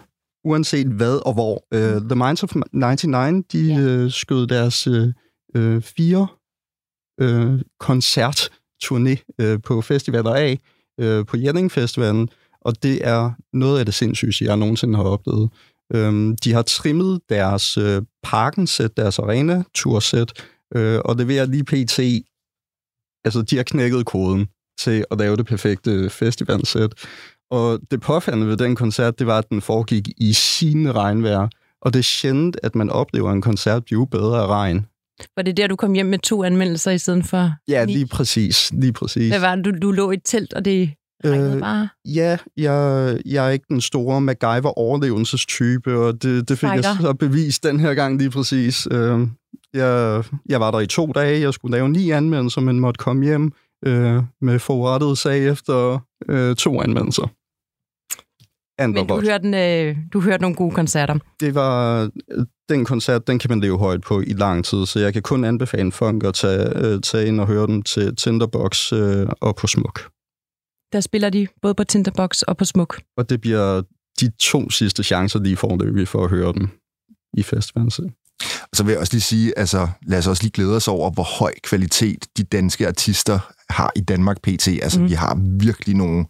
uanset 0.46 0.88
hvad 0.88 1.26
og 1.26 1.34
hvor. 1.34 1.64
Uh, 1.76 2.02
The 2.10 2.16
Minds 2.16 2.44
of 2.44 2.56
99, 2.74 3.46
de 3.52 3.74
ja. 3.74 3.80
øh, 3.80 4.12
skød 4.12 4.48
deres 4.48 4.88
øh, 4.88 5.08
øh 5.56 5.82
fire 5.82 6.28
øh, 7.20 7.62
koncertturné 7.84 9.36
øh, 9.40 9.60
på 9.62 9.82
festivaler 9.82 10.34
af, 10.34 10.60
øh, 11.00 11.26
på 11.26 11.38
Jelling 11.38 11.72
Festivalen, 11.72 12.30
og 12.62 12.84
det 12.84 13.08
er 13.08 13.32
noget 13.54 13.80
af 13.80 13.86
det 13.86 13.94
sindssyge, 13.94 14.34
jeg 14.42 14.58
nogensinde 14.58 14.96
har 14.96 15.04
oplevet. 15.04 15.50
Øhm, 15.94 16.38
de 16.38 16.54
har 16.54 16.62
trimmet 16.62 17.22
deres 17.30 17.78
øh, 17.78 18.02
parkensæt, 18.24 18.98
deres 18.98 19.20
arena-tursæt, 19.20 20.34
øh, 20.76 21.00
og 21.06 21.16
leverer 21.16 21.46
lige 21.46 21.64
pt. 21.64 22.00
Altså, 23.26 23.42
de 23.42 23.56
har 23.56 23.64
knækket 23.64 24.06
koden 24.06 24.48
til 24.80 25.06
at 25.12 25.18
lave 25.18 25.38
det 25.38 25.46
perfekte 25.46 26.10
festivalsæt. 26.10 26.94
Og 27.52 27.80
det 27.92 28.02
påfaldende 28.02 28.48
ved 28.48 28.58
den 28.58 28.76
koncert, 28.76 29.20
det 29.20 29.28
var, 29.28 29.38
at 29.38 29.50
den 29.50 29.62
foregik 29.62 30.10
i 30.18 30.34
sine 30.34 30.92
regnvejr. 30.92 31.48
Og 31.82 31.94
det 31.94 32.00
er 32.00 32.04
sjældent, 32.04 32.58
at 32.64 32.76
man 32.76 32.90
oplever 32.90 33.32
en 33.32 33.42
koncert 33.42 33.86
blive 33.86 34.08
bedre 34.08 34.42
af 34.42 34.48
regn, 34.48 34.86
var 35.36 35.44
det 35.44 35.58
der, 35.58 35.68
du 35.68 35.76
kom 35.76 35.94
hjem 35.94 36.06
med 36.06 36.20
to 36.20 36.44
anmeldelser 36.44 36.92
i 36.92 36.98
stedet 36.98 37.26
for 37.26 37.52
Ja, 37.68 37.86
lige 37.86 38.08
præcis. 38.08 38.72
Lige 38.74 38.94
præcis. 38.94 39.30
Hvad 39.30 39.40
var 39.40 39.56
det? 39.56 39.66
Du, 39.66 39.72
du 39.82 39.92
lå 39.92 40.12
i 40.12 40.14
et 40.14 40.22
telt, 40.26 40.54
og 40.54 40.66
det 40.66 40.92
øh, 41.26 41.60
bare? 41.60 41.90
Ja, 42.06 42.38
jeg, 42.58 43.18
jeg 43.26 43.48
er 43.48 43.50
ikke 43.50 43.66
den 43.70 43.82
store 43.82 44.22
MacGyver-overlevelsestype, 44.22 45.94
og 45.94 46.24
det, 46.24 46.50
det 46.50 46.60
fik 46.60 46.70
Fighter. 46.70 46.90
jeg 46.90 46.98
så 47.02 47.14
bevist 47.14 47.64
den 47.64 47.80
her 47.80 47.94
gang 47.94 48.18
lige 48.18 48.30
præcis. 48.30 48.88
Øh, 48.92 49.20
jeg, 49.74 50.24
jeg 50.50 50.60
var 50.60 50.72
der 50.72 50.80
i 50.80 50.88
to 50.88 51.08
dage, 51.08 51.42
jeg 51.42 51.54
skulle 51.54 51.72
lave 51.78 51.90
ni 51.90 52.12
anmeldelser, 52.12 52.62
men 52.62 52.80
måtte 52.80 52.98
komme 52.98 53.26
hjem 53.26 53.52
øh, 53.86 54.24
med 54.42 54.60
forrettet 54.60 55.18
sag 55.18 55.48
efter 55.48 56.00
øh, 56.30 56.56
to 56.56 56.82
anmeldelser. 56.82 57.30
Men 58.80 59.08
du 59.08 59.22
hørte, 59.22 59.48
øh, 59.48 59.98
du 60.14 60.22
hørte 60.22 60.42
nogle 60.42 60.56
gode 60.56 60.76
koncerter. 60.76 61.16
Det 61.40 61.56
var 61.56 62.10
den 62.70 62.86
koncert, 62.86 63.28
den 63.28 63.40
kan 63.40 63.50
man 63.50 63.60
leve 63.60 63.78
højt 63.78 64.02
på 64.02 64.22
i 64.22 64.34
lang 64.34 64.66
tid, 64.66 64.86
så 64.86 65.00
jeg 65.00 65.14
kan 65.14 65.22
kun 65.22 65.44
anbefale 65.44 65.92
folk 65.92 66.24
at 66.24 66.34
tage, 66.34 66.86
øh, 66.86 67.02
tage 67.02 67.28
ind 67.28 67.42
og 67.42 67.48
høre 67.48 67.68
den 67.68 67.84
til 67.84 68.16
Tinderbox 68.16 68.94
øh, 68.94 69.28
og 69.42 69.56
på 69.56 69.68
Smuk. 69.68 70.10
Der 70.94 71.00
spiller 71.02 71.30
de 71.30 71.48
både 71.62 71.74
på 71.74 71.84
Tinderbox 71.84 72.42
og 72.42 72.58
på 72.58 72.66
Smuk. 72.66 73.02
Og 73.18 73.30
det 73.30 73.42
bliver 73.42 73.82
de 74.20 74.32
to 74.40 74.70
sidste 74.70 75.04
chancer, 75.04 75.40
de 75.40 75.56
får 75.56 75.76
det 75.76 76.08
for 76.08 76.24
at 76.24 76.30
høre 76.30 76.54
den 76.54 76.72
i 77.34 77.44
festivalen. 77.44 77.92
Og 78.62 78.70
så 78.74 78.84
vil 78.84 78.92
jeg 78.92 79.00
også 79.00 79.14
lige 79.14 79.22
sige, 79.22 79.60
altså 79.60 79.88
lad 80.08 80.20
os 80.20 80.28
også 80.28 80.44
lige 80.44 80.52
glæde 80.52 80.76
os 80.76 80.88
over, 80.88 81.12
hvor 81.12 81.40
høj 81.40 81.54
kvalitet 81.64 82.26
de 82.38 82.44
danske 82.44 82.88
artister 82.88 83.40
har 83.70 83.92
i 83.96 84.02
Danmark 84.02 84.42
PT. 84.42 84.68
Altså 84.68 85.00
mm. 85.00 85.10
vi 85.10 85.14
har 85.14 85.40
virkelig 85.60 85.96
nogle 85.96 86.26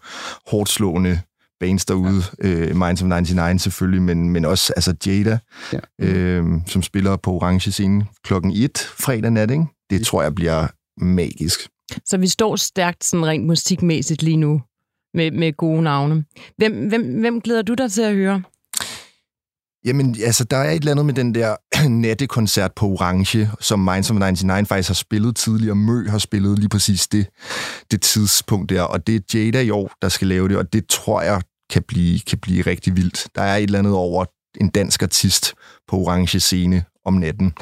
hårdt 0.48 0.70
slående 0.70 1.22
bands 1.60 1.86
derude. 1.86 2.24
Ja. 2.44 2.48
Øh, 2.48 2.75
Minds 2.75 3.01
of 3.01 3.08
99 3.08 3.62
selvfølgelig, 3.62 4.01
men, 4.01 4.30
men 4.30 4.46
også 4.46 4.74
altså 4.75 4.96
Jada, 5.06 5.39
ja. 5.74 5.80
øh, 6.00 6.46
som 6.66 6.84
spiller 6.84 7.16
på 7.16 7.32
Orange 7.32 7.72
Scene 7.72 8.06
klokken 8.24 8.51
1 8.51 8.78
fredag 8.78 9.32
nat. 9.32 9.51
Ikke? 9.51 9.66
Det 9.89 10.06
tror 10.06 10.24
jeg 10.24 10.36
bliver 10.36 10.68
magisk. 10.98 11.60
Så 12.06 12.18
vi 12.18 12.28
står 12.28 12.56
stærkt 12.56 13.04
sådan 13.04 13.25
rent 13.25 13.48
musikmæssigt 13.48 14.24
lige 14.24 14.38
nu 14.38 14.62
med, 15.13 15.32
med 15.32 15.58
gode 15.58 15.82
navne. 15.82 16.25
Hvem, 16.58 16.88
hvem, 16.88 17.20
hvem 17.20 17.42
glæder 17.42 17.62
du 17.62 17.74
dig 17.74 17.92
til 17.92 18.01
at 18.01 18.16
høre? 18.16 18.44
Jamen, 19.86 20.16
altså, 20.25 20.44
der 20.44 20.58
er 20.58 20.72
et 20.72 20.75
eller 20.75 20.92
andet 20.92 21.06
med 21.06 21.13
den 21.13 21.36
der 21.36 21.56
nattekoncert 21.89 22.72
på 22.75 22.86
Orange, 22.86 23.50
som 23.60 23.80
Minds 23.80 24.12
of 24.12 24.18
99 24.18 24.68
faktisk 24.68 24.89
har 24.89 24.94
spillet 24.94 25.36
tidligere. 25.36 25.75
Mø 25.75 26.10
har 26.10 26.18
spillet 26.18 26.60
lige 26.60 26.70
præcis 26.70 27.08
det, 27.08 27.28
det 27.92 28.01
tidspunkt 28.01 28.70
der, 28.70 28.82
og 28.82 29.08
det 29.08 29.16
er 29.16 29.20
Jada 29.34 29.62
i 29.62 29.70
år, 29.70 29.92
der 30.01 30.10
skal 30.10 30.28
lave 30.28 30.50
det, 30.50 30.58
og 30.58 30.74
det 30.74 30.88
tror 30.88 31.22
jeg 31.22 31.42
kan 31.69 31.83
blive, 31.83 32.19
kan 32.19 32.39
blive 32.39 32.61
rigtig 32.61 32.95
vildt. 32.95 33.27
Der 33.35 33.41
er 33.41 33.55
et 33.55 33.63
eller 33.63 33.79
andet 33.79 33.93
over 33.93 34.25
en 34.61 34.69
dansk 34.69 35.03
artist 35.03 35.55
på 35.88 35.95
Orange 35.95 36.39
scene 36.39 36.85
om 37.05 37.13
natten. 37.13 37.53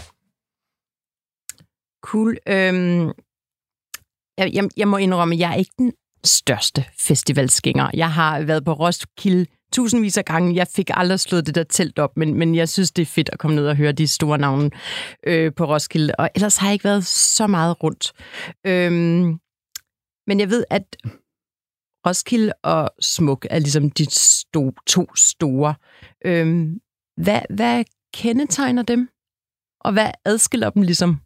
Cool. 2.03 2.37
Øhm, 2.47 3.11
jeg, 4.37 4.53
jeg, 4.53 4.69
jeg 4.77 4.87
må 4.87 4.97
indrømme, 4.97 5.35
at 5.35 5.39
jeg 5.39 5.51
er 5.51 5.55
ikke 5.55 5.73
den 5.77 5.93
største 6.23 6.85
festivalsgænger. 6.99 7.89
Jeg 7.93 8.11
har 8.11 8.41
været 8.41 8.65
på 8.65 8.73
Roskilde 8.73 9.45
tusindvis 9.73 10.17
af 10.17 10.25
gange. 10.25 10.55
Jeg 10.55 10.67
fik 10.75 10.89
aldrig 10.93 11.19
slået 11.19 11.45
det 11.45 11.55
der 11.55 11.63
telt 11.63 11.99
op, 11.99 12.17
men, 12.17 12.33
men 12.33 12.55
jeg 12.55 12.69
synes, 12.69 12.91
det 12.91 13.01
er 13.01 13.05
fedt 13.05 13.29
at 13.33 13.39
komme 13.39 13.55
ned 13.55 13.67
og 13.67 13.75
høre 13.75 13.91
de 13.91 14.07
store 14.07 14.37
navne 14.37 14.71
øh, 15.27 15.53
på 15.53 15.65
Roskilde. 15.65 16.13
Og 16.19 16.29
ellers 16.35 16.57
har 16.57 16.67
jeg 16.67 16.73
ikke 16.73 16.85
været 16.85 17.05
så 17.05 17.47
meget 17.47 17.83
rundt. 17.83 18.13
Øhm, 18.65 19.39
men 20.27 20.39
jeg 20.39 20.49
ved, 20.49 20.63
at 20.69 20.97
Roskilde 22.07 22.53
og 22.63 22.89
Smuk 22.99 23.45
er 23.49 23.59
ligesom 23.59 23.91
de 23.91 24.05
sto, 24.11 24.71
to 24.87 25.15
store. 25.15 25.75
Øhm, 26.25 26.79
hvad, 27.21 27.41
hvad 27.49 27.83
kendetegner 28.13 28.83
dem? 28.83 29.09
Og 29.81 29.93
hvad 29.93 30.11
adskiller 30.25 30.69
dem 30.69 30.81
ligesom? 30.81 31.17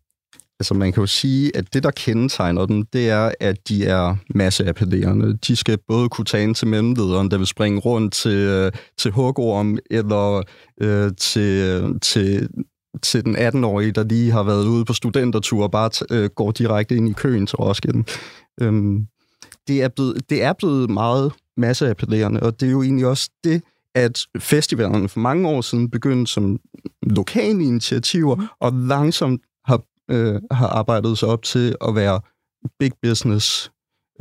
Altså 0.59 0.73
man 0.73 0.91
kan 0.91 1.01
jo 1.01 1.07
sige, 1.07 1.57
at 1.57 1.73
det, 1.73 1.83
der 1.83 1.91
kendetegner 1.91 2.65
dem, 2.65 2.85
det 2.85 3.09
er, 3.09 3.31
at 3.39 3.67
de 3.69 3.85
er 3.85 4.15
masseappellerende. 4.35 5.37
De 5.37 5.55
skal 5.55 5.77
både 5.87 6.09
kunne 6.09 6.25
tage 6.25 6.43
ind 6.43 6.55
til 6.55 6.67
mellemlederen, 6.67 7.31
der 7.31 7.37
vil 7.37 7.47
springe 7.47 7.79
rundt 7.79 8.13
til, 8.13 8.37
øh, 8.37 8.71
til 8.97 9.11
hugorm, 9.11 9.77
eller 9.91 10.43
øh, 10.81 11.11
til, 11.17 11.83
til, 11.99 12.49
til 13.01 13.25
den 13.25 13.35
18-årige, 13.35 13.91
der 13.91 14.03
lige 14.03 14.31
har 14.31 14.43
været 14.43 14.67
ude 14.67 14.85
på 14.85 14.93
studentertur 14.93 15.63
og 15.63 15.71
bare 15.71 15.89
øh, 16.11 16.29
går 16.35 16.51
direkte 16.51 16.95
ind 16.95 17.09
i 17.09 17.13
køen 17.13 17.47
til 17.47 17.55
Roskilde. 17.55 18.03
Øhm, 18.61 19.07
det, 19.67 19.81
er 19.81 19.87
blevet, 19.87 20.29
det 20.29 20.43
er 20.43 20.53
blevet 20.53 20.89
meget 20.89 21.33
masseappellerende, 21.57 22.39
og 22.39 22.59
det 22.59 22.67
er 22.67 22.71
jo 22.71 22.81
egentlig 22.81 23.07
også 23.07 23.29
det, 23.43 23.61
at 23.95 24.25
festivalerne 24.39 25.09
for 25.09 25.19
mange 25.19 25.49
år 25.49 25.61
siden 25.61 25.89
begyndte 25.89 26.31
som 26.31 26.59
lokale 27.03 27.63
initiativer, 27.63 28.55
og 28.59 28.73
langsomt 28.73 29.41
har 29.65 29.81
øh, 30.11 30.41
har 30.51 30.67
arbejdet 30.67 31.17
sig 31.17 31.27
op 31.27 31.43
til 31.43 31.75
at 31.87 31.95
være 31.95 32.19
big 32.79 32.91
business, 33.01 33.71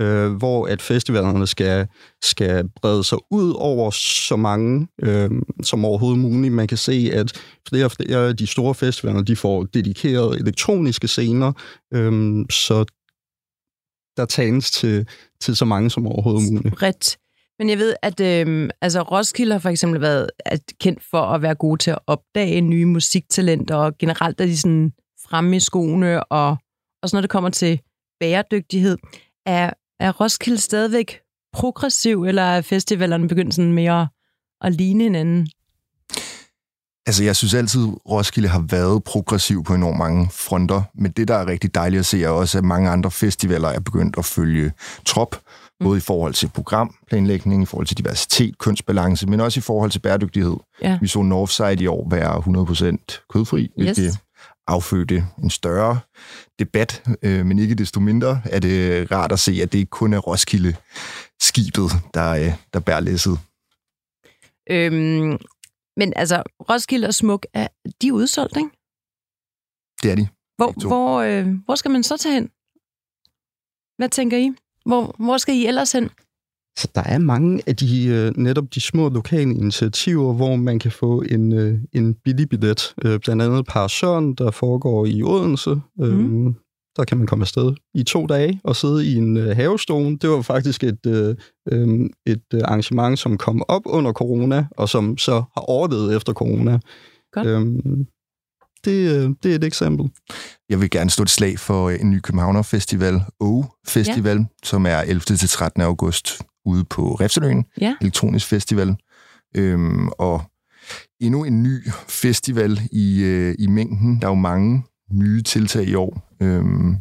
øh, 0.00 0.32
hvor 0.32 0.66
at 0.66 0.82
festivalerne 0.82 1.46
skal, 1.46 1.86
skal 2.22 2.68
brede 2.82 3.04
sig 3.04 3.18
ud 3.30 3.54
over 3.56 3.90
så 3.90 4.36
mange 4.36 4.88
øh, 5.02 5.30
som 5.62 5.84
overhovedet 5.84 6.18
muligt. 6.18 6.54
Man 6.54 6.68
kan 6.68 6.78
se, 6.78 7.10
at 7.12 7.32
flere 7.68 7.84
og 7.84 7.92
flere 7.92 8.28
af 8.28 8.36
de 8.36 8.46
store 8.46 8.74
festivaler, 8.74 9.22
de 9.22 9.36
får 9.36 9.64
dedikerede 9.64 10.38
elektroniske 10.38 11.08
scener, 11.08 11.52
øh, 11.94 12.44
så 12.50 12.84
der 14.20 14.26
tages 14.26 14.70
til, 14.70 15.08
til 15.40 15.56
så 15.56 15.64
mange 15.64 15.90
som 15.90 16.06
overhovedet 16.06 16.52
muligt. 16.52 16.74
Bredt. 16.74 17.18
Men 17.58 17.70
jeg 17.70 17.78
ved, 17.78 17.94
at 18.02 18.20
øh, 18.20 18.70
altså 18.80 19.02
Roskilde 19.02 19.52
har 19.52 19.58
for 19.58 19.68
eksempel 19.68 20.00
været 20.00 20.30
kendt 20.80 21.02
for 21.10 21.20
at 21.20 21.42
være 21.42 21.54
gode 21.54 21.78
til 21.78 21.90
at 21.90 21.98
opdage 22.06 22.60
nye 22.60 22.86
musiktalenter, 22.86 23.74
og 23.74 23.98
generelt 23.98 24.40
er 24.40 24.46
de 24.46 24.58
sådan 24.58 24.92
fremme 25.28 25.56
i 25.56 25.60
skoene, 25.60 26.24
og, 26.24 26.56
og 27.02 27.08
så 27.08 27.16
når 27.16 27.20
det 27.20 27.30
kommer 27.30 27.50
til 27.50 27.80
bæredygtighed. 28.20 28.98
Er, 29.46 29.70
er 30.00 30.12
Roskilde 30.12 30.58
stadigvæk 30.58 31.20
progressiv, 31.52 32.24
eller 32.24 32.42
er 32.42 32.60
festivalerne 32.60 33.28
begyndt 33.28 33.54
sådan 33.54 33.72
mere 33.72 34.08
at 34.60 34.74
ligne 34.74 35.04
hinanden? 35.04 35.48
Altså, 37.06 37.24
jeg 37.24 37.36
synes 37.36 37.54
altid, 37.54 37.86
Roskilde 38.10 38.48
har 38.48 38.64
været 38.70 39.04
progressiv 39.04 39.64
på 39.64 39.74
enormt 39.74 39.98
mange 39.98 40.28
fronter, 40.32 40.82
men 40.94 41.10
det, 41.12 41.28
der 41.28 41.34
er 41.34 41.46
rigtig 41.46 41.74
dejligt 41.74 42.00
at 42.00 42.06
se, 42.06 42.24
er 42.24 42.28
også, 42.28 42.58
at 42.58 42.64
mange 42.64 42.90
andre 42.90 43.10
festivaler 43.10 43.68
er 43.68 43.80
begyndt 43.80 44.18
at 44.18 44.24
følge 44.24 44.72
trop, 45.04 45.36
mm. 45.80 45.84
både 45.84 45.98
i 45.98 46.00
forhold 46.00 46.34
til 46.34 46.48
programplanlægning, 46.48 47.62
i 47.62 47.66
forhold 47.66 47.86
til 47.86 47.98
diversitet, 47.98 48.58
kønsbalance, 48.58 49.26
men 49.26 49.40
også 49.40 49.60
i 49.60 49.62
forhold 49.62 49.90
til 49.90 49.98
bæredygtighed. 49.98 50.56
Ja. 50.82 50.98
Vi 51.00 51.06
så 51.06 51.22
Northside 51.22 51.82
i 51.82 51.86
år 51.86 52.08
være 52.10 52.36
100% 53.16 53.26
kødfri, 53.32 53.62
yes. 53.62 53.70
hvilket 53.74 54.18
affødte 54.66 55.24
en 55.42 55.50
større 55.50 55.98
debat, 56.58 57.02
øh, 57.22 57.46
men 57.46 57.58
ikke 57.58 57.74
desto 57.74 58.00
mindre 58.00 58.42
er 58.44 58.58
det 58.58 59.12
rart 59.12 59.32
at 59.32 59.38
se, 59.38 59.58
at 59.62 59.72
det 59.72 59.78
ikke 59.78 59.90
kun 59.90 60.12
er 60.12 60.18
Roskilde 60.18 60.74
skibet, 61.40 61.90
der, 62.14 62.30
øh, 62.30 62.52
der 62.72 62.80
bærer 62.80 63.00
læsset. 63.00 63.38
Øhm, 64.70 65.38
men 65.96 66.12
altså, 66.16 66.42
Roskilde 66.70 67.06
og 67.06 67.14
Smuk, 67.14 67.46
er 67.54 67.68
de 68.02 68.14
udsolgt, 68.14 68.56
ikke? 68.56 68.70
Det 70.02 70.10
er 70.10 70.16
de. 70.16 70.28
Hvor, 70.56 70.88
hvor, 70.88 71.20
øh, 71.20 71.46
hvor 71.64 71.74
skal 71.74 71.90
man 71.90 72.02
så 72.02 72.16
tage 72.16 72.34
hen? 72.34 72.50
Hvad 73.96 74.08
tænker 74.08 74.36
I? 74.38 74.50
Hvor, 74.86 75.14
hvor 75.18 75.36
skal 75.38 75.54
I 75.54 75.66
ellers 75.66 75.92
hen? 75.92 76.10
Så 76.78 76.88
der 76.94 77.02
er 77.02 77.18
mange 77.18 77.62
af 77.66 77.76
de 77.76 78.06
øh, 78.06 78.36
netop 78.36 78.74
de 78.74 78.80
små 78.80 79.08
lokale 79.08 79.50
initiativer, 79.50 80.32
hvor 80.32 80.56
man 80.56 80.78
kan 80.78 80.92
få 80.92 81.22
en, 81.22 81.52
øh, 81.52 81.78
en 81.92 82.14
billig 82.14 82.48
billet. 82.48 82.94
Øh, 83.04 83.20
blandt 83.20 83.42
andet 83.42 83.66
Par 83.66 83.88
Søren, 83.88 84.34
der 84.34 84.50
foregår 84.50 85.06
i 85.06 85.22
Odense. 85.22 85.80
Mm. 85.96 86.54
Der 86.96 87.04
kan 87.04 87.18
man 87.18 87.26
komme 87.26 87.42
afsted 87.42 87.74
i 87.94 88.02
to 88.02 88.26
dage 88.26 88.60
og 88.64 88.76
sidde 88.76 89.06
i 89.06 89.14
en 89.14 89.36
havestone. 89.36 90.18
Det 90.18 90.30
var 90.30 90.42
faktisk 90.42 90.84
et, 90.84 91.06
et 92.26 92.42
arrangement, 92.64 93.18
som 93.18 93.38
kom 93.38 93.62
op 93.68 93.82
under 93.84 94.12
corona, 94.12 94.66
og 94.76 94.88
som 94.88 95.18
så 95.18 95.34
har 95.34 95.60
overlevet 95.60 96.16
efter 96.16 96.32
corona. 96.32 96.78
Godt. 97.32 97.46
Øhm, 97.46 98.06
det, 98.84 99.36
det 99.42 99.50
er 99.50 99.56
et 99.56 99.64
eksempel. 99.64 100.10
Jeg 100.68 100.80
vil 100.80 100.90
gerne 100.90 101.10
stå 101.10 101.22
et 101.22 101.30
slag 101.30 101.58
for 101.58 101.90
en 101.90 102.10
ny 102.10 102.20
Københavner 102.20 102.62
Festival, 102.62 103.20
O 103.40 103.64
Festival, 103.86 104.36
ja. 104.36 104.44
som 104.64 104.86
er 104.86 104.98
11. 104.98 105.20
til 105.20 105.48
13. 105.48 105.82
august 105.82 106.42
ude 106.64 106.84
på 106.84 107.14
Refseløen, 107.14 107.64
ja. 107.80 107.96
elektronisk 108.00 108.46
festival. 108.46 108.96
Øhm, 109.56 110.08
og 110.08 110.42
endnu 111.20 111.44
en 111.44 111.62
ny 111.62 111.90
festival 112.08 112.80
i, 112.92 113.22
øh, 113.22 113.54
i 113.58 113.66
mængden. 113.66 114.20
Der 114.20 114.26
er 114.26 114.30
jo 114.30 114.34
mange 114.34 114.82
nye 115.12 115.42
tiltag 115.42 115.88
i 115.88 115.94
år, 115.94 116.36
øhm, 116.42 116.96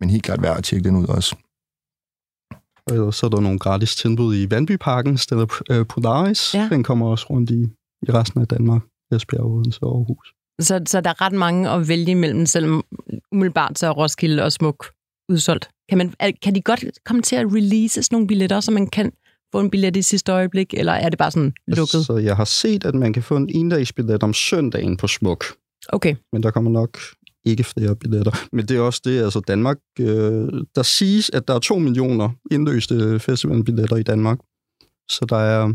men 0.00 0.10
helt 0.10 0.22
klart 0.22 0.42
værd 0.42 0.58
at 0.58 0.64
tjekke 0.64 0.88
den 0.88 0.96
ud 0.96 1.06
også. 1.06 1.36
Og 2.90 3.14
så 3.14 3.26
er 3.26 3.30
der 3.30 3.40
nogle 3.40 3.58
gratis 3.58 3.96
tilbud 3.96 4.36
i 4.36 4.50
Vandbyparken, 4.50 5.18
stedet 5.18 5.50
øh, 5.70 5.86
Polaris. 5.86 6.54
Ja. 6.54 6.68
Den 6.70 6.82
kommer 6.82 7.06
også 7.06 7.26
rundt 7.30 7.50
i, 7.50 7.62
i 8.08 8.10
resten 8.10 8.40
af 8.40 8.48
Danmark, 8.48 8.82
Esbjerg, 9.12 9.44
Odense 9.44 9.82
og 9.82 9.96
Aarhus. 9.96 10.34
Så, 10.60 10.82
så 10.86 11.00
der 11.00 11.10
er 11.10 11.20
ret 11.20 11.32
mange 11.32 11.70
at 11.70 11.88
vælge 11.88 12.10
imellem, 12.10 12.46
selvom 12.46 12.84
umiddelbart 13.32 13.78
så 13.78 13.86
er 13.86 13.90
Roskilde 13.90 14.42
og 14.42 14.52
Smuk 14.52 14.86
udsolgt. 15.28 15.68
Kan, 15.88 15.98
man, 15.98 16.14
kan 16.42 16.54
de 16.54 16.62
godt 16.62 16.84
komme 17.04 17.22
til 17.22 17.36
at 17.36 17.46
release 17.46 18.02
sådan 18.02 18.14
nogle 18.14 18.26
billetter, 18.26 18.60
så 18.60 18.70
man 18.70 18.86
kan 18.86 19.12
få 19.52 19.60
en 19.60 19.70
billet 19.70 19.96
i 19.96 20.02
sidste 20.02 20.32
øjeblik, 20.32 20.74
eller 20.74 20.92
er 20.92 21.08
det 21.08 21.18
bare 21.18 21.30
sådan 21.30 21.52
lukket? 21.66 22.06
Så 22.06 22.16
jeg 22.16 22.36
har 22.36 22.44
set, 22.44 22.84
at 22.84 22.94
man 22.94 23.12
kan 23.12 23.22
få 23.22 23.36
en 23.36 23.48
endagsbillet 23.54 24.22
om 24.22 24.34
søndagen 24.34 24.96
på 24.96 25.06
Smuk. 25.06 25.44
Okay. 25.88 26.16
Men 26.32 26.42
der 26.42 26.50
kommer 26.50 26.70
nok 26.70 26.98
ikke 27.44 27.64
flere 27.64 27.96
billetter. 27.96 28.32
Men 28.52 28.66
det 28.66 28.76
er 28.76 28.80
også 28.80 29.00
det, 29.04 29.22
altså 29.22 29.40
Danmark, 29.40 29.76
øh, 30.00 30.48
der 30.74 30.82
siges, 30.82 31.30
at 31.30 31.48
der 31.48 31.54
er 31.54 31.58
to 31.58 31.78
millioner 31.78 32.30
indløste 32.50 33.20
festivalbilletter 33.20 33.96
i 33.96 34.02
Danmark. 34.02 34.38
Så 35.08 35.26
der 35.28 35.36
er, 35.36 35.72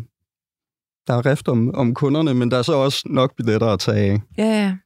der 1.08 1.14
er 1.14 1.26
rift 1.26 1.48
om, 1.48 1.76
om 1.76 1.94
kunderne, 1.94 2.34
men 2.34 2.52
der 2.52 2.58
er 2.58 2.62
så 2.62 2.74
også 2.74 3.04
nok 3.06 3.36
billetter 3.38 3.68
at 3.68 3.80
tage 3.80 4.12
af. 4.12 4.22
Ja, 4.38 4.44
ja. 4.44 4.78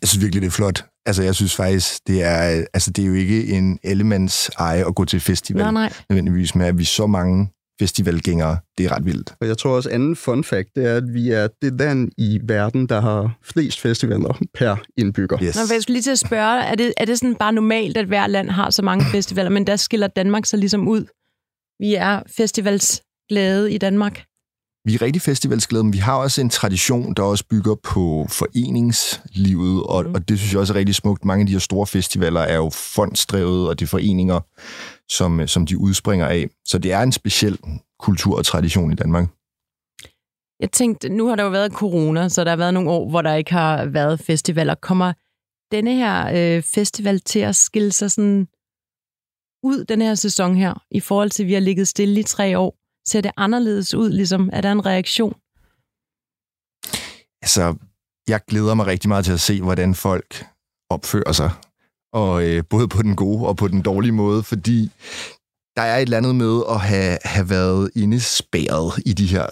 Jeg 0.00 0.08
synes 0.08 0.22
virkelig, 0.22 0.42
det 0.42 0.48
er 0.48 0.52
flot. 0.52 0.84
Altså, 1.06 1.22
jeg 1.22 1.34
synes 1.34 1.56
faktisk, 1.56 2.06
det 2.06 2.22
er, 2.22 2.64
altså, 2.74 2.90
det 2.90 3.02
er 3.02 3.06
jo 3.06 3.14
ikke 3.14 3.46
en 3.46 3.78
elements 3.84 4.48
eje 4.48 4.86
at 4.86 4.94
gå 4.94 5.04
til 5.04 5.20
festival. 5.20 5.62
Nej, 5.62 5.72
nej. 5.72 5.92
Nødvendigvis 6.08 6.54
med, 6.54 6.66
at 6.66 6.78
vi 6.78 6.82
er 6.82 6.86
så 6.86 7.06
mange 7.06 7.48
festivalgængere. 7.82 8.58
Det 8.78 8.86
er 8.86 8.92
ret 8.96 9.06
vildt. 9.06 9.34
Og 9.40 9.46
jeg 9.46 9.58
tror 9.58 9.70
også, 9.76 9.90
anden 9.90 10.16
fun 10.16 10.44
fact, 10.44 10.68
det 10.76 10.86
er, 10.86 10.96
at 10.96 11.14
vi 11.14 11.30
er 11.30 11.48
det 11.62 11.72
land 11.78 12.10
i 12.18 12.40
verden, 12.42 12.86
der 12.86 13.00
har 13.00 13.38
flest 13.42 13.80
festivaler 13.80 14.42
per 14.54 14.76
indbygger. 14.96 15.38
Yes. 15.42 15.56
Nå, 15.56 15.74
jeg 15.74 15.82
skulle 15.82 15.94
lige 15.94 16.02
til 16.02 16.10
at 16.10 16.18
spørge, 16.18 16.62
er 16.62 16.74
det, 16.74 16.94
er 16.96 17.04
det 17.04 17.18
sådan 17.18 17.34
bare 17.34 17.52
normalt, 17.52 17.96
at 17.96 18.06
hver 18.06 18.26
land 18.26 18.50
har 18.50 18.70
så 18.70 18.82
mange 18.82 19.04
festivaler, 19.04 19.50
men 19.50 19.66
der 19.66 19.76
skiller 19.76 20.06
Danmark 20.06 20.46
så 20.46 20.56
ligesom 20.56 20.88
ud? 20.88 21.04
Vi 21.78 21.94
er 21.94 22.22
festivalsglade 22.36 23.72
i 23.72 23.78
Danmark. 23.78 24.24
Vi 24.84 24.94
er 24.94 25.02
rigtig 25.02 25.22
festivalsglade, 25.22 25.84
men 25.84 25.92
vi 25.92 25.98
har 25.98 26.16
også 26.16 26.40
en 26.40 26.50
tradition, 26.50 27.14
der 27.14 27.22
også 27.22 27.44
bygger 27.50 27.74
på 27.74 28.26
foreningslivet, 28.28 29.82
og, 29.82 30.04
mm. 30.04 30.14
og 30.14 30.28
det 30.28 30.38
synes 30.38 30.52
jeg 30.52 30.60
også 30.60 30.72
er 30.72 30.78
rigtig 30.78 30.94
smukt. 30.94 31.24
Mange 31.24 31.42
af 31.42 31.46
de 31.46 31.52
her 31.52 31.60
store 31.60 31.86
festivaler 31.86 32.40
er 32.40 32.56
jo 32.56 32.70
fondsdrevet, 32.70 33.68
og 33.68 33.78
det 33.78 33.86
er 33.86 33.88
foreninger, 33.88 34.40
som, 35.08 35.46
som 35.46 35.66
de 35.66 35.78
udspringer 35.78 36.26
af. 36.26 36.48
Så 36.64 36.78
det 36.78 36.92
er 36.92 37.02
en 37.02 37.12
speciel 37.12 37.58
kultur 37.98 38.36
og 38.36 38.44
tradition 38.44 38.92
i 38.92 38.94
Danmark. 38.94 39.28
Jeg 40.60 40.70
tænkte, 40.72 41.08
nu 41.08 41.26
har 41.26 41.36
der 41.36 41.44
jo 41.44 41.50
været 41.50 41.72
corona, 41.72 42.28
så 42.28 42.44
der 42.44 42.50
har 42.50 42.56
været 42.56 42.74
nogle 42.74 42.90
år, 42.90 43.10
hvor 43.10 43.22
der 43.22 43.34
ikke 43.34 43.52
har 43.52 43.84
været 43.84 44.20
festivaler. 44.20 44.74
Kommer 44.74 45.12
denne 45.72 45.94
her 45.94 46.26
øh, 46.56 46.62
festival 46.62 47.20
til 47.20 47.38
at 47.38 47.56
skille 47.56 47.92
sig 47.92 48.10
sådan 48.10 48.48
ud 49.62 49.84
den 49.84 50.02
her 50.02 50.14
sæson 50.14 50.56
her, 50.56 50.82
i 50.90 51.00
forhold 51.00 51.30
til, 51.30 51.42
at 51.42 51.46
vi 51.46 51.52
har 51.52 51.60
ligget 51.60 51.88
stille 51.88 52.20
i 52.20 52.22
tre 52.22 52.58
år? 52.58 52.81
Ser 53.08 53.20
det 53.20 53.30
anderledes 53.36 53.94
ud, 53.94 54.10
ligesom? 54.10 54.50
Er 54.52 54.60
der 54.60 54.72
en 54.72 54.86
reaktion? 54.86 55.34
Altså, 57.42 57.74
jeg 58.28 58.40
glæder 58.48 58.74
mig 58.74 58.86
rigtig 58.86 59.08
meget 59.08 59.24
til 59.24 59.32
at 59.32 59.40
se, 59.40 59.62
hvordan 59.62 59.94
folk 59.94 60.44
opfører 60.90 61.32
sig. 61.32 61.50
Og 62.12 62.48
øh, 62.48 62.64
både 62.70 62.88
på 62.88 63.02
den 63.02 63.16
gode 63.16 63.48
og 63.48 63.56
på 63.56 63.68
den 63.68 63.82
dårlige 63.82 64.12
måde, 64.12 64.42
fordi 64.42 64.90
der 65.76 65.82
er 65.82 65.96
et 65.96 66.02
eller 66.02 66.16
andet 66.16 66.34
med 66.34 66.62
at 66.70 66.80
have, 66.80 67.18
have 67.24 67.50
været 67.50 67.90
indespærret 67.96 69.02
i 69.06 69.12
de 69.12 69.26
her 69.26 69.46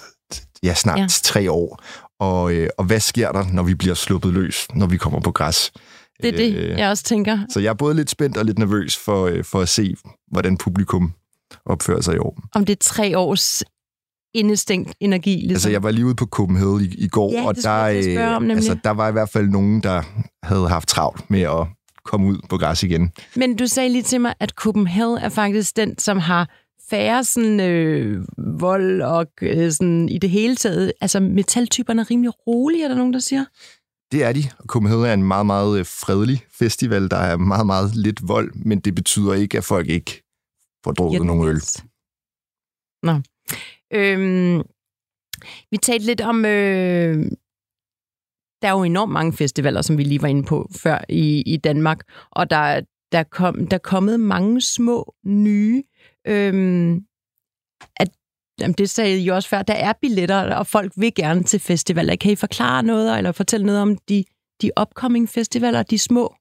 ja, 0.62 0.74
snart 0.74 0.98
ja. 0.98 1.06
tre 1.08 1.50
år. 1.50 1.82
Og, 2.20 2.54
øh, 2.54 2.68
og 2.78 2.84
hvad 2.84 3.00
sker 3.00 3.32
der, 3.32 3.44
når 3.52 3.62
vi 3.62 3.74
bliver 3.74 3.94
sluppet 3.94 4.32
løs, 4.32 4.66
når 4.74 4.86
vi 4.86 4.96
kommer 4.96 5.20
på 5.20 5.32
græs? 5.32 5.72
Det 6.22 6.28
er 6.28 6.36
det, 6.36 6.54
øh, 6.56 6.78
jeg 6.78 6.88
også 6.88 7.04
tænker. 7.04 7.38
Så 7.50 7.60
jeg 7.60 7.70
er 7.70 7.74
både 7.74 7.94
lidt 7.94 8.10
spændt 8.10 8.36
og 8.36 8.44
lidt 8.44 8.58
nervøs 8.58 8.96
for, 8.96 9.26
øh, 9.26 9.44
for 9.44 9.60
at 9.60 9.68
se, 9.68 9.96
hvordan 10.30 10.56
publikum 10.56 11.12
opfører 11.70 12.00
sig 12.00 12.14
i 12.14 12.18
år. 12.18 12.38
Om 12.54 12.64
det 12.64 12.72
er 12.72 12.80
tre 12.80 13.18
års 13.18 13.62
indestængt 14.34 14.94
energi. 15.00 15.30
Ligesom. 15.30 15.54
Altså, 15.54 15.70
jeg 15.70 15.82
var 15.82 15.90
lige 15.90 16.06
ude 16.06 16.14
på 16.14 16.26
Copenhagen 16.26 16.80
i, 16.80 16.94
i 16.98 17.08
går, 17.08 17.32
ja, 17.32 17.46
og 17.46 17.56
der, 17.56 17.82
øh, 17.84 18.36
om, 18.36 18.50
altså, 18.50 18.78
der 18.84 18.90
var 18.90 19.08
i 19.08 19.12
hvert 19.12 19.30
fald 19.30 19.48
nogen, 19.48 19.82
der 19.82 20.02
havde 20.42 20.68
haft 20.68 20.88
travlt 20.88 21.30
med 21.30 21.40
at 21.40 21.66
komme 22.04 22.26
ud 22.26 22.38
på 22.48 22.56
græs 22.58 22.82
igen. 22.82 23.12
Men 23.36 23.56
du 23.56 23.66
sagde 23.66 23.88
lige 23.88 24.02
til 24.02 24.20
mig, 24.20 24.34
at 24.40 24.50
Copenhagen 24.50 25.18
er 25.18 25.28
faktisk 25.28 25.76
den, 25.76 25.98
som 25.98 26.18
har 26.18 26.48
færre 26.90 27.24
sådan, 27.24 27.60
øh, 27.60 28.24
vold 28.60 29.02
og 29.02 29.26
øh, 29.42 29.72
sådan, 29.72 30.08
i 30.08 30.18
det 30.18 30.30
hele 30.30 30.56
taget. 30.56 30.92
Altså, 31.00 31.20
metaltyperne 31.20 32.00
er 32.00 32.10
rimelig 32.10 32.32
rolige, 32.46 32.84
er 32.84 32.88
der 32.88 32.96
nogen, 32.96 33.12
der 33.12 33.18
siger? 33.18 33.44
Det 34.12 34.24
er 34.24 34.32
de. 34.32 34.42
Copenhagen 34.66 35.04
er 35.04 35.14
en 35.14 35.22
meget, 35.22 35.46
meget 35.46 35.78
øh, 35.78 35.86
fredelig 35.86 36.42
festival. 36.58 37.10
Der 37.10 37.16
er 37.16 37.36
meget, 37.36 37.66
meget 37.66 37.96
lidt 37.96 38.28
vold, 38.28 38.52
men 38.54 38.80
det 38.80 38.94
betyder 38.94 39.34
ikke, 39.34 39.58
at 39.58 39.64
folk 39.64 39.88
ikke 39.88 40.29
får 40.84 40.92
drukket 40.92 41.26
nogen 41.26 41.48
øl. 41.48 41.60
Nå. 43.02 43.14
Øhm, 43.92 44.62
vi 45.70 45.76
talte 45.76 46.06
lidt 46.06 46.20
om... 46.20 46.44
Øh, 46.44 47.26
der 48.62 48.68
er 48.68 48.72
jo 48.72 48.82
enormt 48.82 49.12
mange 49.12 49.32
festivaler, 49.32 49.82
som 49.82 49.98
vi 49.98 50.04
lige 50.04 50.22
var 50.22 50.28
inde 50.28 50.44
på 50.44 50.70
før 50.76 51.04
i, 51.08 51.42
i 51.46 51.56
Danmark, 51.56 52.00
og 52.30 52.50
der, 52.50 52.80
der, 53.12 53.22
kom, 53.22 53.66
der 53.66 53.74
er 53.74 53.78
kommet 53.78 54.20
mange 54.20 54.60
små 54.60 55.14
nye. 55.24 55.82
Øhm, 56.26 57.04
at, 57.96 58.08
jamen 58.60 58.74
det 58.74 58.90
sagde 58.90 59.22
I 59.22 59.28
også 59.28 59.48
før, 59.48 59.62
der 59.62 59.74
er 59.74 59.92
billetter, 59.92 60.54
og 60.54 60.66
folk 60.66 60.92
vil 60.96 61.14
gerne 61.14 61.42
til 61.42 61.60
festivaler. 61.60 62.16
Kan 62.16 62.32
I 62.32 62.36
forklare 62.36 62.82
noget, 62.82 63.18
eller 63.18 63.32
fortælle 63.32 63.66
noget 63.66 63.82
om 63.82 63.96
de, 63.96 64.24
de 64.62 64.70
upcoming 64.80 65.28
festivaler, 65.28 65.82
de 65.82 65.98
små? 65.98 66.34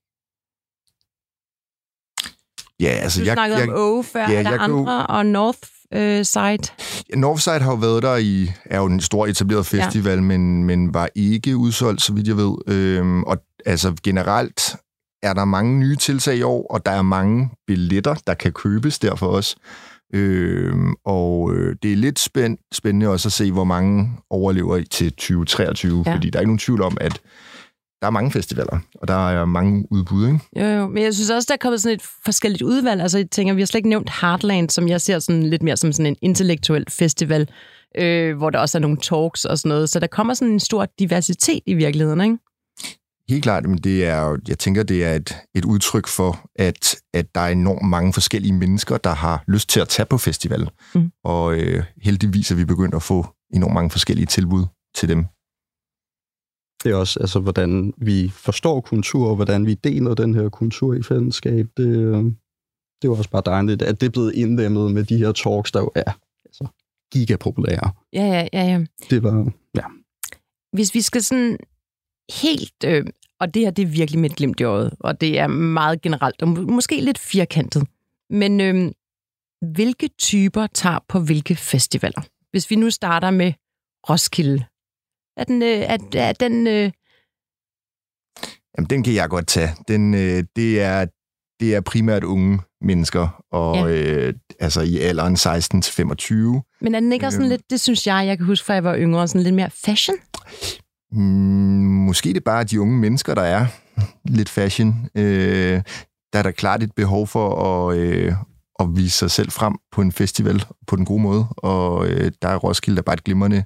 Ja, 2.80 2.88
altså... 2.88 3.20
Du 3.20 3.26
jeg, 3.26 3.34
snakkede 3.34 3.60
jeg, 3.60 3.68
om 3.68 3.74
Åge 3.76 4.04
før. 4.04 4.30
Ja, 4.30 4.38
er 4.38 4.42
der 4.42 4.58
andre? 4.58 4.76
Kunne... 4.76 5.06
Og 5.06 5.26
Northside? 5.26 6.72
Ja, 7.10 7.16
Northside 7.16 7.60
har 7.60 7.70
jo 7.70 7.76
været 7.76 8.02
der 8.02 8.16
i... 8.16 8.50
er 8.64 8.78
jo 8.78 8.86
en 8.86 9.00
stor 9.00 9.26
etableret 9.26 9.66
festival, 9.66 10.14
ja. 10.14 10.20
men, 10.20 10.64
men 10.64 10.94
var 10.94 11.08
ikke 11.14 11.56
udsolgt, 11.56 12.02
så 12.02 12.12
vidt 12.12 12.28
jeg 12.28 12.36
ved. 12.36 12.54
Øhm, 12.66 13.22
og 13.22 13.38
altså 13.66 13.94
generelt 14.02 14.76
er 15.22 15.32
der 15.32 15.44
mange 15.44 15.78
nye 15.78 15.96
tiltag 15.96 16.36
i 16.36 16.42
år, 16.42 16.66
og 16.70 16.86
der 16.86 16.92
er 16.92 17.02
mange 17.02 17.50
billetter, 17.66 18.14
der 18.26 18.34
kan 18.34 18.52
købes 18.52 18.98
derfor 18.98 19.26
også. 19.26 19.56
Øhm, 20.14 20.94
og 21.04 21.54
øh, 21.54 21.76
det 21.82 21.92
er 21.92 21.96
lidt 21.96 22.18
spænd, 22.18 22.58
spændende 22.72 23.08
også 23.08 23.28
at 23.28 23.32
se, 23.32 23.52
hvor 23.52 23.64
mange 23.64 24.10
overlever 24.30 24.82
til 24.90 25.12
2023, 25.12 26.02
ja. 26.06 26.14
fordi 26.14 26.30
der 26.30 26.38
er 26.38 26.40
ikke 26.40 26.48
nogen 26.48 26.58
tvivl 26.58 26.82
om, 26.82 26.96
at 27.00 27.20
der 28.00 28.06
er 28.06 28.10
mange 28.10 28.30
festivaler, 28.30 28.78
og 28.94 29.08
der 29.08 29.28
er 29.30 29.44
mange 29.44 29.86
udbud, 29.90 30.26
ikke? 30.26 30.40
Jo, 30.56 30.64
jo, 30.64 30.88
men 30.88 31.02
jeg 31.02 31.14
synes 31.14 31.30
også, 31.30 31.46
der 31.48 31.54
er 31.54 31.58
kommet 31.58 31.80
sådan 31.82 31.96
et 31.96 32.02
forskelligt 32.24 32.62
udvalg. 32.62 33.00
Altså, 33.00 33.18
jeg 33.18 33.30
tænker, 33.30 33.54
vi 33.54 33.60
har 33.60 33.66
slet 33.66 33.78
ikke 33.78 33.88
nævnt 33.88 34.10
Heartland, 34.20 34.70
som 34.70 34.88
jeg 34.88 35.00
ser 35.00 35.18
sådan 35.18 35.42
lidt 35.42 35.62
mere 35.62 35.76
som 35.76 35.92
sådan 35.92 36.06
en 36.06 36.16
intellektuel 36.22 36.84
festival, 36.88 37.48
øh, 37.98 38.36
hvor 38.36 38.50
der 38.50 38.58
også 38.58 38.78
er 38.78 38.80
nogle 38.80 38.96
talks 38.96 39.44
og 39.44 39.58
sådan 39.58 39.68
noget. 39.68 39.90
Så 39.90 40.00
der 40.00 40.06
kommer 40.06 40.34
sådan 40.34 40.52
en 40.52 40.60
stor 40.60 40.86
diversitet 40.98 41.60
i 41.66 41.74
virkeligheden, 41.74 42.20
ikke? 42.20 42.38
Helt 43.28 43.42
klart, 43.42 43.66
men 43.66 43.78
det 43.78 44.04
er, 44.04 44.36
jeg 44.48 44.58
tænker, 44.58 44.82
det 44.82 45.04
er 45.04 45.14
et, 45.14 45.36
et 45.54 45.64
udtryk 45.64 46.06
for, 46.06 46.40
at, 46.56 46.96
at 47.14 47.34
der 47.34 47.40
er 47.40 47.48
enormt 47.48 47.88
mange 47.88 48.12
forskellige 48.12 48.52
mennesker, 48.52 48.96
der 48.96 49.14
har 49.14 49.44
lyst 49.48 49.68
til 49.68 49.80
at 49.80 49.88
tage 49.88 50.06
på 50.06 50.18
festival. 50.18 50.68
Mm. 50.94 51.10
Og 51.24 51.54
øh, 51.54 51.84
heldigvis 52.02 52.50
er 52.50 52.54
vi 52.54 52.64
begyndt 52.64 52.94
at 52.94 53.02
få 53.02 53.26
enormt 53.54 53.74
mange 53.74 53.90
forskellige 53.90 54.26
tilbud 54.26 54.64
til 54.94 55.08
dem. 55.08 55.26
Det 56.84 56.92
er 56.92 56.96
også, 56.96 57.20
altså, 57.20 57.40
hvordan 57.40 57.94
vi 57.96 58.28
forstår 58.28 58.80
kultur, 58.80 59.28
og 59.28 59.36
hvordan 59.36 59.66
vi 59.66 59.74
deler 59.74 60.14
den 60.14 60.34
her 60.34 60.48
kultur 60.48 60.94
i 60.94 61.02
fællesskab. 61.02 61.66
Det, 61.76 61.86
øh, 61.86 62.24
det 63.02 63.08
er 63.08 63.12
jo 63.12 63.16
også 63.16 63.30
bare 63.30 63.42
dejligt, 63.46 63.82
at 63.82 64.00
det 64.00 64.06
er 64.06 64.10
blevet 64.10 64.34
indlemmet 64.34 64.92
med 64.92 65.04
de 65.04 65.16
her 65.16 65.32
talks, 65.32 65.72
der 65.72 65.80
jo 65.80 65.90
er 65.94 66.12
altså, 66.44 66.66
gigapopulære. 67.12 67.90
Ja, 68.12 68.24
ja, 68.26 68.48
ja, 68.52 68.64
ja. 68.64 68.84
Det 69.10 69.22
var, 69.22 69.52
ja. 69.74 69.84
Hvis 70.72 70.94
vi 70.94 71.00
skal 71.00 71.22
sådan 71.22 71.58
helt, 72.42 72.84
øh, 72.86 73.06
og 73.40 73.54
det 73.54 73.62
her 73.62 73.70
det 73.70 73.82
er 73.82 73.86
virkelig 73.86 74.24
et 74.24 74.36
glimt 74.36 74.60
i 74.60 74.64
øjet, 74.64 74.94
og 75.00 75.20
det 75.20 75.38
er 75.38 75.46
meget 75.46 76.02
generelt, 76.02 76.42
og 76.42 76.48
måske 76.48 77.00
lidt 77.00 77.18
firkantet, 77.18 77.86
men 78.30 78.60
øh, 78.60 78.92
hvilke 79.74 80.08
typer 80.18 80.66
tager 80.66 80.98
på 81.08 81.20
hvilke 81.20 81.56
festivaler? 81.56 82.22
Hvis 82.50 82.70
vi 82.70 82.76
nu 82.76 82.90
starter 82.90 83.30
med 83.30 83.52
Roskilde, 84.10 84.64
er 85.40 85.44
den... 85.44 85.62
Øh, 85.62 85.68
er, 85.68 85.98
er 86.14 86.32
den 86.32 86.66
øh... 86.66 86.90
Jamen, 88.78 88.90
den 88.90 89.02
kan 89.02 89.14
jeg 89.14 89.28
godt 89.28 89.46
tage. 89.46 89.70
Den, 89.88 90.14
øh, 90.14 90.44
det, 90.56 90.80
er, 90.82 91.06
det 91.60 91.74
er 91.74 91.80
primært 91.80 92.24
unge 92.24 92.60
mennesker, 92.80 93.44
og 93.52 93.90
ja. 93.90 94.26
øh, 94.26 94.34
altså 94.60 94.80
i 94.80 94.98
alderen 94.98 95.36
16 95.36 95.82
til 95.82 95.94
25. 95.94 96.62
Men 96.80 96.94
er 96.94 97.00
den 97.00 97.12
ikke 97.12 97.26
også 97.26 97.36
sådan 97.36 97.44
øhm. 97.44 97.50
lidt, 97.50 97.70
det 97.70 97.80
synes 97.80 98.06
jeg, 98.06 98.26
jeg 98.26 98.36
kan 98.36 98.46
huske 98.46 98.66
fra 98.66 98.74
jeg 98.74 98.84
var 98.84 98.96
yngre, 98.96 99.28
sådan 99.28 99.42
lidt 99.42 99.54
mere 99.54 99.70
fashion? 99.70 100.16
Mm, 101.12 101.24
måske 102.06 102.28
det 102.28 102.36
er 102.36 102.40
bare 102.40 102.64
de 102.64 102.80
unge 102.80 102.98
mennesker, 102.98 103.34
der 103.34 103.42
er 103.42 103.66
lidt 104.24 104.48
fashion. 104.48 105.08
Øh, 105.14 105.82
der 106.32 106.38
er 106.38 106.42
der 106.42 106.50
klart 106.50 106.82
et 106.82 106.94
behov 106.96 107.26
for 107.26 107.64
at, 107.64 107.96
øh, 107.96 108.32
at 108.80 108.86
vise 108.96 109.18
sig 109.18 109.30
selv 109.30 109.50
frem 109.50 109.78
på 109.92 110.00
en 110.00 110.12
festival 110.12 110.64
på 110.86 110.96
den 110.96 111.04
gode 111.04 111.22
måde, 111.22 111.46
og 111.56 112.08
øh, 112.08 112.32
der 112.42 112.48
er 112.48 112.56
Roskilde 112.56 112.96
der 112.96 113.02
er 113.02 113.04
bare 113.04 113.14
et 113.14 113.24
glimrende 113.24 113.64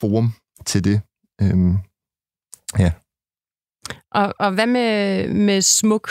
forum 0.00 0.32
til 0.66 0.84
det. 0.84 1.00
Øhm, 1.42 1.76
ja. 2.78 2.92
Og, 4.10 4.34
og 4.38 4.52
hvad 4.54 4.66
med, 4.66 5.28
med 5.28 5.62
smuk? 5.62 6.08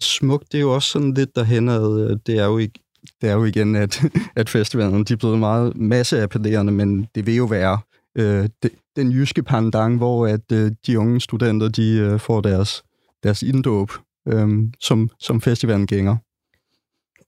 Smuk, 0.00 0.42
det 0.52 0.58
er 0.58 0.62
jo 0.62 0.74
også 0.74 0.88
sådan 0.88 1.14
lidt 1.14 1.36
derhen, 1.36 1.68
at 1.68 1.82
øh, 1.82 2.16
det 2.26 2.38
er 2.38 2.44
jo 2.44 2.58
ikke 2.58 2.80
det 3.20 3.30
er 3.30 3.34
jo 3.34 3.44
igen, 3.44 3.76
at, 3.76 4.02
at 4.36 4.48
festivalen 4.48 5.04
de 5.04 5.12
er 5.12 5.16
blevet 5.16 5.38
meget 5.38 5.76
masseappellerende, 5.76 6.72
men 6.72 7.06
det 7.14 7.26
vil 7.26 7.36
jo 7.36 7.44
være 7.44 7.78
øh, 8.18 8.48
det, 8.62 8.70
den 8.96 9.12
jyske 9.12 9.42
pandang, 9.42 9.96
hvor 9.96 10.26
at 10.26 10.52
øh, 10.52 10.72
de 10.86 10.98
unge 10.98 11.20
studenter 11.20 11.68
de 11.68 11.92
øh, 11.92 12.20
får 12.20 12.40
deres, 12.40 12.82
deres 13.22 13.42
inddåb 13.42 13.92
øh, 14.28 14.48
som, 14.80 15.10
som 15.20 15.40
festivalen 15.40 15.86
gænger. 15.86 16.16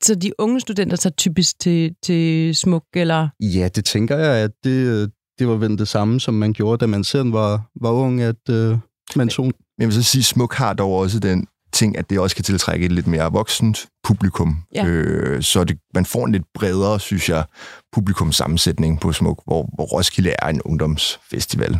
Så 0.03 0.15
de 0.15 0.33
unge 0.41 0.61
studenter 0.61 0.97
tager 0.97 1.15
typisk 1.15 1.59
til, 1.59 1.95
til 2.03 2.55
smuk, 2.57 2.85
eller? 2.95 3.29
Ja, 3.41 3.69
det 3.75 3.85
tænker 3.85 4.19
jeg, 4.19 4.45
at 4.45 4.51
det, 4.65 5.11
det 5.39 5.49
var 5.49 5.55
vel 5.55 5.79
det 5.79 5.89
samme, 5.89 6.21
som 6.21 6.35
man 6.35 6.53
gjorde, 6.53 6.81
da 6.81 6.87
man 6.87 7.05
selv 7.05 7.33
var, 7.33 7.63
var 7.81 7.91
ung, 7.91 8.21
at 8.21 8.49
øh, 8.51 8.79
man 9.17 9.29
tog... 9.29 9.45
Men 9.45 9.55
jeg 9.79 9.87
vil 9.87 9.95
så 9.95 10.03
sige, 10.03 10.23
Smuk 10.23 10.55
har 10.55 10.73
dog 10.73 10.93
også 10.93 11.19
den 11.19 11.47
ting, 11.73 11.99
at 11.99 12.11
det 12.11 12.19
også 12.19 12.37
kan 12.37 12.45
tiltrække 12.45 12.87
et 12.87 12.93
lidt 12.93 13.07
mere 13.07 13.33
voksent 13.33 13.87
publikum. 14.05 14.57
Ja. 14.75 14.87
Øh, 14.87 15.43
så 15.43 15.65
det, 15.65 15.79
man 15.95 16.07
får 16.07 16.27
en 16.27 16.33
lidt 16.33 16.45
bredere, 16.55 17.01
synes 17.01 17.29
jeg, 17.29 17.45
publikumsammensætning 17.93 19.01
på 19.01 19.13
Smuk, 19.13 19.43
hvor, 19.45 19.71
hvor 19.75 19.85
Roskilde 19.85 20.35
er 20.39 20.49
en 20.49 20.63
ungdomsfestival. 20.63 21.79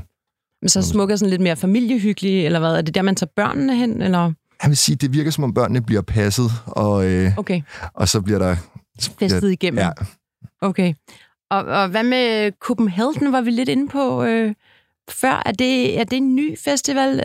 Men 0.63 0.69
så 0.69 0.83
Smuk 0.83 1.11
er 1.11 1.17
sådan 1.17 1.31
lidt 1.31 1.43
mere 1.43 1.57
familiehyggelig, 1.57 2.47
eller 2.47 2.59
hvad? 2.59 2.71
Er 2.71 2.83
det 2.83 2.95
der, 2.95 3.03
man 3.03 3.17
tager 3.17 3.31
børnene 3.37 3.77
hen, 3.77 4.03
eller? 4.03 4.33
Jeg 4.63 4.69
vil 4.69 4.77
sige, 4.77 4.97
det 4.97 5.13
virker 5.13 5.31
som 5.31 5.45
om 5.45 5.55
børnene 5.55 5.81
bliver 5.81 6.03
passet, 6.03 6.51
og, 6.67 7.07
øh, 7.07 7.39
okay. 7.39 7.63
og 7.95 8.09
så 8.09 8.21
bliver 8.21 8.39
der... 8.39 8.57
Festet 9.19 9.53
igennem? 9.53 9.79
Ja. 9.79 9.91
Okay. 10.61 10.95
Og, 11.53 11.65
og 11.65 11.89
hvad 11.89 12.03
med 12.03 12.53
Copenhagen, 12.61 13.33
var 13.33 13.41
vi 13.41 13.51
lidt 13.51 13.69
inde 13.69 13.89
på 13.89 14.25
øh, 14.25 14.55
før? 15.11 15.43
Er 15.47 15.53
det, 15.53 16.01
er 16.01 16.05
det 16.05 16.17
en 16.17 16.35
ny 16.35 16.59
festival? 16.59 17.23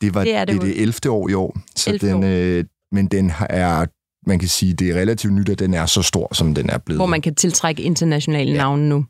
Det, 0.00 0.14
var, 0.14 0.24
det 0.24 0.34
er 0.34 0.44
det, 0.44 0.54
det, 0.54 0.62
det 0.62 0.82
11. 0.82 1.10
år 1.10 1.28
i 1.28 1.34
år. 1.34 1.56
Så 1.76 1.90
11 1.90 2.12
den, 2.12 2.24
øh, 2.24 2.64
men 2.92 3.06
den 3.06 3.32
er, 3.50 3.86
man 4.26 4.38
kan 4.38 4.48
sige, 4.48 4.74
det 4.74 4.90
er 4.90 4.94
relativt 4.94 5.32
nyt, 5.32 5.48
at 5.48 5.58
den 5.58 5.74
er 5.74 5.86
så 5.86 6.02
stor, 6.02 6.34
som 6.34 6.54
den 6.54 6.70
er 6.70 6.78
blevet. 6.78 6.98
Hvor 6.98 7.06
man 7.06 7.20
kan 7.20 7.34
tiltrække 7.34 7.82
internationale 7.82 8.50
ja. 8.50 8.56
navne 8.56 8.88
nu. 8.88 9.04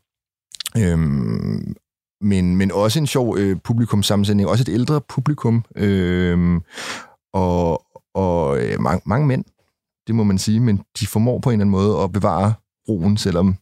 Øhm, 0.77 1.75
men, 2.21 2.55
men 2.55 2.71
også 2.71 2.99
en 2.99 3.07
sjov 3.07 3.37
øh, 3.37 3.57
publikumsammensætning, 3.63 4.49
også 4.49 4.63
et 4.63 4.69
ældre 4.69 5.01
publikum, 5.01 5.65
øh, 5.75 6.61
og, 7.33 7.85
og 8.15 8.63
øh, 8.63 8.81
mange, 8.81 9.01
mange 9.05 9.27
mænd, 9.27 9.45
det 10.07 10.15
må 10.15 10.23
man 10.23 10.37
sige, 10.37 10.59
men 10.59 10.81
de 10.99 11.07
formår 11.07 11.39
på 11.39 11.49
en 11.49 11.53
eller 11.53 11.63
anden 11.63 11.71
måde 11.71 12.03
at 12.03 12.11
bevare 12.11 12.53
roen, 12.89 13.17
selvom 13.17 13.55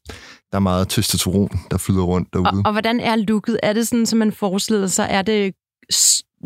der 0.51 0.57
er 0.57 0.59
meget 0.59 0.89
testosteron, 0.89 1.49
der 1.71 1.77
flyder 1.77 2.03
rundt 2.03 2.33
derude. 2.33 2.49
Og, 2.49 2.61
og 2.65 2.71
hvordan 2.71 2.99
er 2.99 3.15
looket? 3.15 3.59
Er 3.63 3.73
det 3.73 3.87
sådan, 3.87 4.05
som 4.05 4.19
man 4.19 4.31
forestiller 4.31 4.87
sig? 4.87 5.07
Er 5.09 5.21
det 5.21 5.53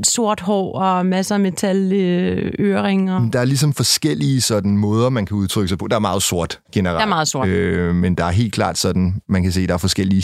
sort 0.04 0.40
hår 0.40 0.80
og 0.80 1.06
masser 1.06 1.36
af 1.36 1.42
metal 1.42 1.94
øh, 1.94 2.52
øreringer? 2.60 3.30
Der 3.30 3.40
er 3.40 3.46
ligesom 3.46 3.74
forskellige 3.74 4.42
sådan 4.42 4.78
måder, 4.78 5.10
man 5.10 5.26
kan 5.26 5.38
udtrykke 5.38 5.68
sig 5.68 5.78
på. 5.78 5.88
Der 5.88 5.96
er 5.96 6.00
meget 6.00 6.24
sort 6.24 6.60
generelt. 6.74 6.98
Der 6.98 7.06
er 7.06 7.10
meget 7.10 7.28
sort. 7.28 7.48
Øh, 7.48 7.96
men 7.96 8.16
der 8.16 8.26
er 8.26 8.32
helt 8.32 8.54
klart 8.54 8.78
sådan, 8.78 9.22
man 9.30 9.44
kan 9.44 9.52
se, 9.52 9.68
der 9.68 9.74
er 9.74 9.78
forskellige 9.78 10.24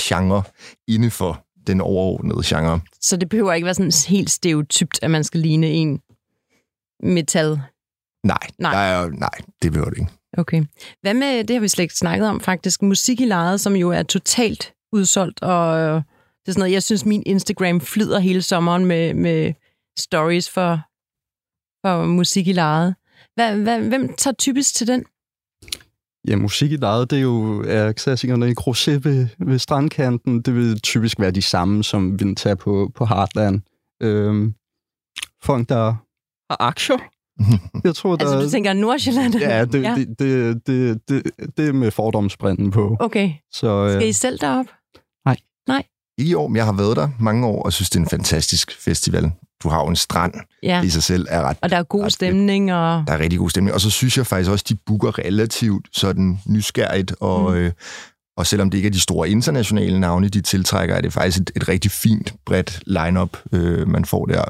genre 0.00 0.42
inden 0.88 1.10
for 1.10 1.44
den 1.66 1.80
overordnede 1.80 2.42
genre. 2.44 2.80
Så 3.00 3.16
det 3.16 3.28
behøver 3.28 3.52
ikke 3.52 3.64
være 3.64 3.74
sådan 3.74 3.92
helt 4.08 4.30
stereotypt, 4.30 4.98
at 5.02 5.10
man 5.10 5.24
skal 5.24 5.40
ligne 5.40 5.66
en 5.66 6.00
metal? 7.02 7.60
Nej, 8.24 8.38
nej. 8.58 8.72
Der 8.72 8.78
er, 8.78 9.08
nej 9.10 9.30
det 9.62 9.72
behøver 9.72 9.90
det 9.90 9.98
ikke. 9.98 10.12
Okay. 10.38 10.64
Hvad 11.00 11.14
med, 11.14 11.44
det 11.44 11.56
har 11.56 11.60
vi 11.60 11.68
slet 11.68 11.82
ikke 11.82 11.94
snakket 11.94 12.28
om 12.28 12.40
faktisk, 12.40 12.82
musik 12.82 13.20
i 13.20 13.24
lejet, 13.24 13.60
som 13.60 13.76
jo 13.76 13.90
er 13.90 14.02
totalt 14.02 14.72
udsolgt, 14.92 15.42
og 15.42 15.76
det 16.44 16.48
er 16.48 16.52
sådan 16.52 16.60
noget, 16.60 16.72
jeg 16.72 16.82
synes, 16.82 17.04
min 17.04 17.22
Instagram 17.26 17.80
flyder 17.80 18.18
hele 18.18 18.42
sommeren 18.42 18.86
med, 18.86 19.14
med 19.14 19.52
stories 19.98 20.50
for, 20.50 20.80
for 21.86 22.06
musik 22.06 22.48
i 22.48 22.52
lejet. 22.52 22.94
Hvad, 23.34 23.56
hvad, 23.56 23.80
hvem 23.80 24.14
tager 24.16 24.34
typisk 24.34 24.74
til 24.74 24.86
den? 24.86 25.04
Ja, 26.28 26.36
musik 26.36 26.72
i 26.72 26.76
lejet, 26.76 27.10
det 27.10 27.16
er 27.16 27.22
jo 27.22 27.64
er 27.68 27.92
klassikerne 27.92 28.50
i 28.50 28.54
Crozet 28.54 29.04
ved, 29.04 29.28
ved 29.38 29.58
strandkanten. 29.58 30.42
Det 30.42 30.54
vil 30.54 30.80
typisk 30.80 31.20
være 31.20 31.30
de 31.30 31.42
samme, 31.42 31.84
som 31.84 32.20
vi 32.20 32.34
tager 32.34 32.54
på, 32.54 32.92
på 32.94 33.06
Heartland. 33.06 33.60
Øhm, 34.02 34.54
folk, 35.42 35.68
der 35.68 35.84
har 36.50 36.56
aktier, 36.60 36.98
jeg 37.84 37.94
tror, 37.94 38.16
der... 38.16 38.24
Altså, 38.24 38.40
du 38.40 38.50
tænker 38.50 38.72
Nordsjælland? 38.72 39.34
Ja, 39.34 39.64
det, 39.64 39.82
ja. 39.82 39.94
Det, 39.94 40.18
det, 40.18 40.66
det, 40.66 41.00
det, 41.08 41.22
det 41.56 41.68
er 41.68 41.72
med 41.72 41.90
fordomsbrænden 41.90 42.70
på. 42.70 42.96
Okay. 43.00 43.32
Så, 43.52 43.88
Skal 43.88 44.06
I 44.06 44.08
øh, 44.08 44.14
selv 44.14 44.38
derop? 44.38 44.66
Nej. 45.26 45.36
Nej. 45.68 45.82
I 46.18 46.34
år, 46.34 46.48
men 46.48 46.56
jeg 46.56 46.64
har 46.64 46.72
været 46.72 46.96
der 46.96 47.08
mange 47.20 47.46
år, 47.46 47.62
og 47.62 47.72
synes, 47.72 47.90
det 47.90 47.96
er 47.96 48.02
en 48.02 48.08
fantastisk 48.08 48.80
festival. 48.80 49.32
Du 49.62 49.68
har 49.68 49.80
jo 49.80 49.88
en 49.88 49.96
strand 49.96 50.34
ja. 50.62 50.82
i 50.82 50.88
sig 50.88 51.02
selv. 51.02 51.26
Er 51.30 51.42
ret, 51.42 51.56
og 51.62 51.70
der 51.70 51.76
er 51.76 51.82
god 51.82 52.10
stemning. 52.10 52.72
Og... 52.72 53.04
Der 53.06 53.12
er 53.12 53.18
rigtig 53.18 53.38
god 53.38 53.50
stemning. 53.50 53.74
Og 53.74 53.80
så 53.80 53.90
synes 53.90 54.18
jeg 54.18 54.26
faktisk 54.26 54.50
også, 54.50 54.64
de 54.68 54.74
booker 54.86 55.18
relativt 55.18 55.88
sådan 55.92 56.38
nysgerrigt, 56.46 57.14
og, 57.20 57.50
mm. 57.50 57.56
øh, 57.56 57.72
og 58.36 58.46
selvom 58.46 58.70
det 58.70 58.78
ikke 58.78 58.86
er 58.86 58.92
de 58.92 59.00
store 59.00 59.30
internationale 59.30 60.00
navne, 60.00 60.28
de 60.28 60.40
tiltrækker, 60.40 60.94
er 60.94 61.00
det 61.00 61.12
faktisk 61.12 61.40
et, 61.40 61.50
et 61.56 61.68
rigtig 61.68 61.90
fint, 61.90 62.34
bredt 62.46 62.82
lineup 62.86 63.38
øh, 63.52 63.88
man 63.88 64.04
får 64.04 64.26
der. 64.26 64.44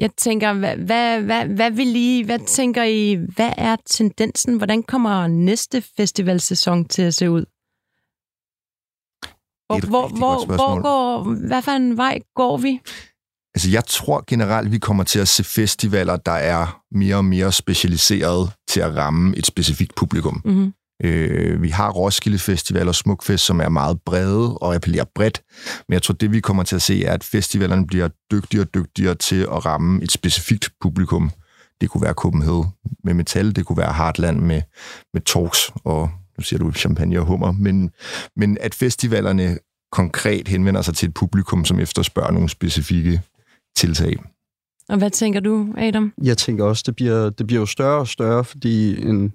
Jeg 0.00 0.10
tænker, 0.16 0.52
hvad, 0.52 0.76
hvad, 0.76 1.20
hvad, 1.20 1.44
hvad 1.46 1.70
vil 1.70 1.96
I, 1.96 2.22
hvad 2.22 2.38
tænker 2.46 2.82
I, 2.82 3.14
hvad 3.14 3.52
er 3.56 3.76
tendensen? 3.86 4.56
Hvordan 4.56 4.82
kommer 4.82 5.26
næste 5.26 5.82
festivalsæson 5.96 6.84
til 6.84 7.02
at 7.02 7.14
se 7.14 7.30
ud? 7.30 7.44
Hvor, 9.66 9.86
hvor, 9.86 10.08
hvor, 10.08 10.46
hvor 10.46 10.82
går, 10.82 11.22
hvad 11.46 11.62
for 11.62 11.72
en 11.72 11.96
vej 11.96 12.18
går 12.34 12.56
vi? 12.56 12.80
Altså, 13.54 13.70
jeg 13.70 13.84
tror 13.84 14.24
generelt, 14.26 14.72
vi 14.72 14.78
kommer 14.78 15.04
til 15.04 15.18
at 15.18 15.28
se 15.28 15.44
festivaler, 15.44 16.16
der 16.16 16.32
er 16.32 16.82
mere 16.90 17.16
og 17.16 17.24
mere 17.24 17.52
specialiseret 17.52 18.52
til 18.68 18.80
at 18.80 18.96
ramme 18.96 19.36
et 19.36 19.46
specifikt 19.46 19.94
publikum. 19.94 20.42
Mm-hmm. 20.44 20.72
Øh, 21.04 21.62
vi 21.62 21.68
har 21.68 21.90
Roskilde 21.90 22.38
Festival 22.38 22.88
og 22.88 22.94
Smukfest, 22.94 23.44
som 23.44 23.60
er 23.60 23.68
meget 23.68 24.00
brede 24.06 24.58
og 24.58 24.74
appellerer 24.74 25.04
bredt. 25.14 25.42
Men 25.88 25.92
jeg 25.92 26.02
tror, 26.02 26.14
det 26.14 26.32
vi 26.32 26.40
kommer 26.40 26.62
til 26.62 26.76
at 26.76 26.82
se, 26.82 27.04
er, 27.04 27.12
at 27.12 27.24
festivalerne 27.24 27.86
bliver 27.86 28.08
dygtigere 28.32 28.64
og 28.64 28.74
dygtigere 28.74 29.14
til 29.14 29.40
at 29.42 29.66
ramme 29.66 30.02
et 30.02 30.12
specifikt 30.12 30.70
publikum. 30.80 31.30
Det 31.80 31.90
kunne 31.90 32.02
være 32.02 32.12
Copenhagen 32.12 32.66
med 33.04 33.14
metal, 33.14 33.56
det 33.56 33.66
kunne 33.66 33.78
være 33.78 33.92
Heartland 33.92 34.40
med, 34.40 34.62
med 35.14 35.20
talks 35.20 35.72
og 35.84 36.10
nu 36.38 36.44
siger 36.44 36.58
du 36.58 36.72
champagne 36.72 37.20
og 37.20 37.26
hummer, 37.26 37.52
men, 37.52 37.90
men 38.36 38.58
at 38.60 38.74
festivalerne 38.74 39.58
konkret 39.92 40.48
henvender 40.48 40.82
sig 40.82 40.94
til 40.94 41.08
et 41.08 41.14
publikum, 41.14 41.64
som 41.64 41.80
efterspørger 41.80 42.30
nogle 42.30 42.48
specifikke 42.48 43.20
tiltag. 43.76 44.16
Og 44.88 44.98
hvad 44.98 45.10
tænker 45.10 45.40
du, 45.40 45.74
Adam? 45.78 46.12
Jeg 46.22 46.38
tænker 46.38 46.64
også, 46.64 46.82
det 46.86 46.96
bliver, 46.96 47.30
det 47.30 47.46
bliver 47.46 47.60
jo 47.60 47.66
større 47.66 47.98
og 47.98 48.08
større, 48.08 48.44
fordi 48.44 49.02
en, 49.02 49.32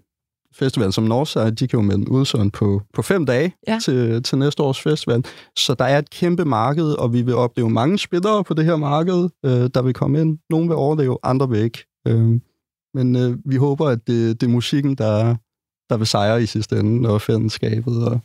festival 0.59 0.93
som 0.93 1.03
Northside, 1.03 1.51
de 1.51 1.67
kan 1.67 1.79
jo 1.79 1.81
med 1.81 1.95
den 1.95 2.07
udsøgn 2.07 2.51
på, 2.51 2.81
på 2.93 3.01
fem 3.01 3.25
dage 3.25 3.55
ja. 3.67 3.79
til, 3.83 4.23
til 4.23 4.37
næste 4.37 4.63
års 4.63 4.81
festival. 4.81 5.25
Så 5.57 5.73
der 5.73 5.85
er 5.85 5.99
et 5.99 6.09
kæmpe 6.09 6.45
marked, 6.45 6.91
og 6.91 7.13
vi 7.13 7.21
vil 7.21 7.35
opleve 7.35 7.69
mange 7.69 7.99
spillere 7.99 8.43
på 8.43 8.53
det 8.53 8.65
her 8.65 8.75
marked, 8.75 9.29
øh, 9.45 9.69
der 9.73 9.81
vil 9.81 9.93
komme 9.93 10.21
ind. 10.21 10.37
Nogle 10.49 10.67
vil 10.67 10.75
overleve, 10.75 11.17
andre 11.23 11.49
vil 11.49 11.59
ikke. 11.59 11.85
Øh, 12.07 12.39
men 12.93 13.15
øh, 13.15 13.37
vi 13.45 13.55
håber, 13.55 13.87
at 13.87 14.07
det, 14.07 14.41
det 14.41 14.47
er 14.47 14.51
musikken, 14.51 14.95
der, 14.95 15.35
der 15.89 15.97
vil 15.97 16.07
sejre 16.07 16.43
i 16.43 16.45
sidste 16.45 16.79
ende, 16.79 17.09
og 17.09 17.21
fællesskabet. 17.21 18.07
Og... 18.07 18.19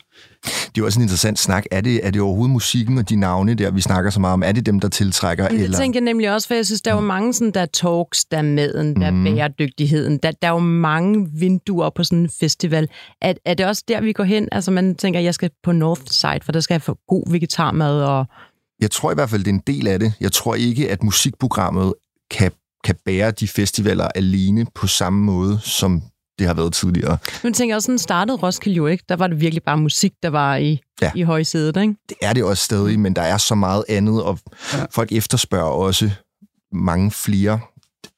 Det 0.75 0.81
er 0.81 0.85
også 0.85 0.99
en 0.99 1.03
interessant 1.03 1.39
snak. 1.39 1.65
Er 1.71 1.81
det, 1.81 2.05
er 2.05 2.11
det 2.11 2.21
overhovedet 2.21 2.51
musikken 2.51 2.97
og 2.97 3.09
de 3.09 3.15
navne 3.15 3.53
der, 3.53 3.71
vi 3.71 3.81
snakker 3.81 4.11
så 4.11 4.19
meget 4.19 4.33
om? 4.33 4.43
Er 4.43 4.51
det 4.51 4.65
dem, 4.65 4.79
der 4.79 4.87
tiltrækker? 4.87 5.47
Det 5.47 5.61
eller? 5.61 5.77
tænker 5.77 5.99
jeg 5.99 6.05
nemlig 6.05 6.33
også, 6.33 6.47
for 6.47 6.55
jeg 6.55 6.65
synes, 6.65 6.81
der 6.81 6.91
er 6.91 6.95
jo 6.95 7.01
mange 7.01 7.33
sådan, 7.33 7.51
der 7.51 7.65
talks, 7.65 8.25
der 8.25 8.37
er 8.37 8.41
maden, 8.41 8.95
der 8.95 9.07
er 9.07 9.11
mm. 9.11 9.23
bæredygtigheden. 9.23 10.17
Der, 10.17 10.31
der 10.31 10.47
er 10.47 10.51
jo 10.51 10.59
mange 10.59 11.27
vinduer 11.33 11.89
på 11.89 12.03
sådan 12.03 12.19
en 12.19 12.29
festival. 12.39 12.87
Er, 13.21 13.33
er 13.45 13.53
det 13.53 13.65
også 13.65 13.83
der, 13.87 14.01
vi 14.01 14.13
går 14.13 14.23
hen? 14.23 14.49
Altså 14.51 14.71
man 14.71 14.95
tænker, 14.95 15.19
jeg 15.19 15.33
skal 15.33 15.49
på 15.63 15.71
Northside, 15.71 16.39
for 16.43 16.51
der 16.51 16.59
skal 16.59 16.73
jeg 16.73 16.81
få 16.81 16.97
god 17.07 17.31
vegetarmad 17.31 18.01
og... 18.01 18.25
Jeg 18.81 18.91
tror 18.91 19.11
i 19.11 19.15
hvert 19.15 19.29
fald, 19.29 19.43
det 19.43 19.49
er 19.49 19.53
en 19.53 19.63
del 19.67 19.87
af 19.87 19.99
det. 19.99 20.13
Jeg 20.21 20.31
tror 20.31 20.55
ikke, 20.55 20.91
at 20.91 21.03
musikprogrammet 21.03 21.93
kan 22.31 22.51
kan 22.83 22.95
bære 23.05 23.31
de 23.31 23.47
festivaler 23.47 24.07
alene 24.07 24.65
på 24.75 24.87
samme 24.87 25.23
måde, 25.23 25.59
som 25.59 26.01
det 26.41 26.47
har 26.47 26.55
været 26.55 26.73
tidligere. 26.73 27.17
Men 27.43 27.53
tænker 27.53 27.75
også, 27.75 27.85
sådan 27.85 27.99
startede 27.99 28.37
Roskilde 28.37 28.75
jo 28.75 28.87
ikke. 28.87 29.03
Der 29.09 29.15
var 29.15 29.27
det 29.27 29.41
virkelig 29.41 29.63
bare 29.63 29.77
musik, 29.77 30.13
der 30.23 30.29
var 30.29 30.55
i, 30.55 30.79
ja. 31.01 31.11
i 31.15 31.21
højsædet, 31.21 31.77
ikke? 31.77 31.95
Det 32.09 32.17
er 32.21 32.33
det 32.33 32.43
også 32.43 32.63
stadig, 32.63 32.99
men 32.99 33.15
der 33.15 33.21
er 33.21 33.37
så 33.37 33.55
meget 33.55 33.83
andet, 33.89 34.23
og 34.23 34.39
ja. 34.73 34.85
folk 34.91 35.11
efterspørger 35.11 35.71
også 35.71 36.09
mange 36.71 37.11
flere 37.11 37.59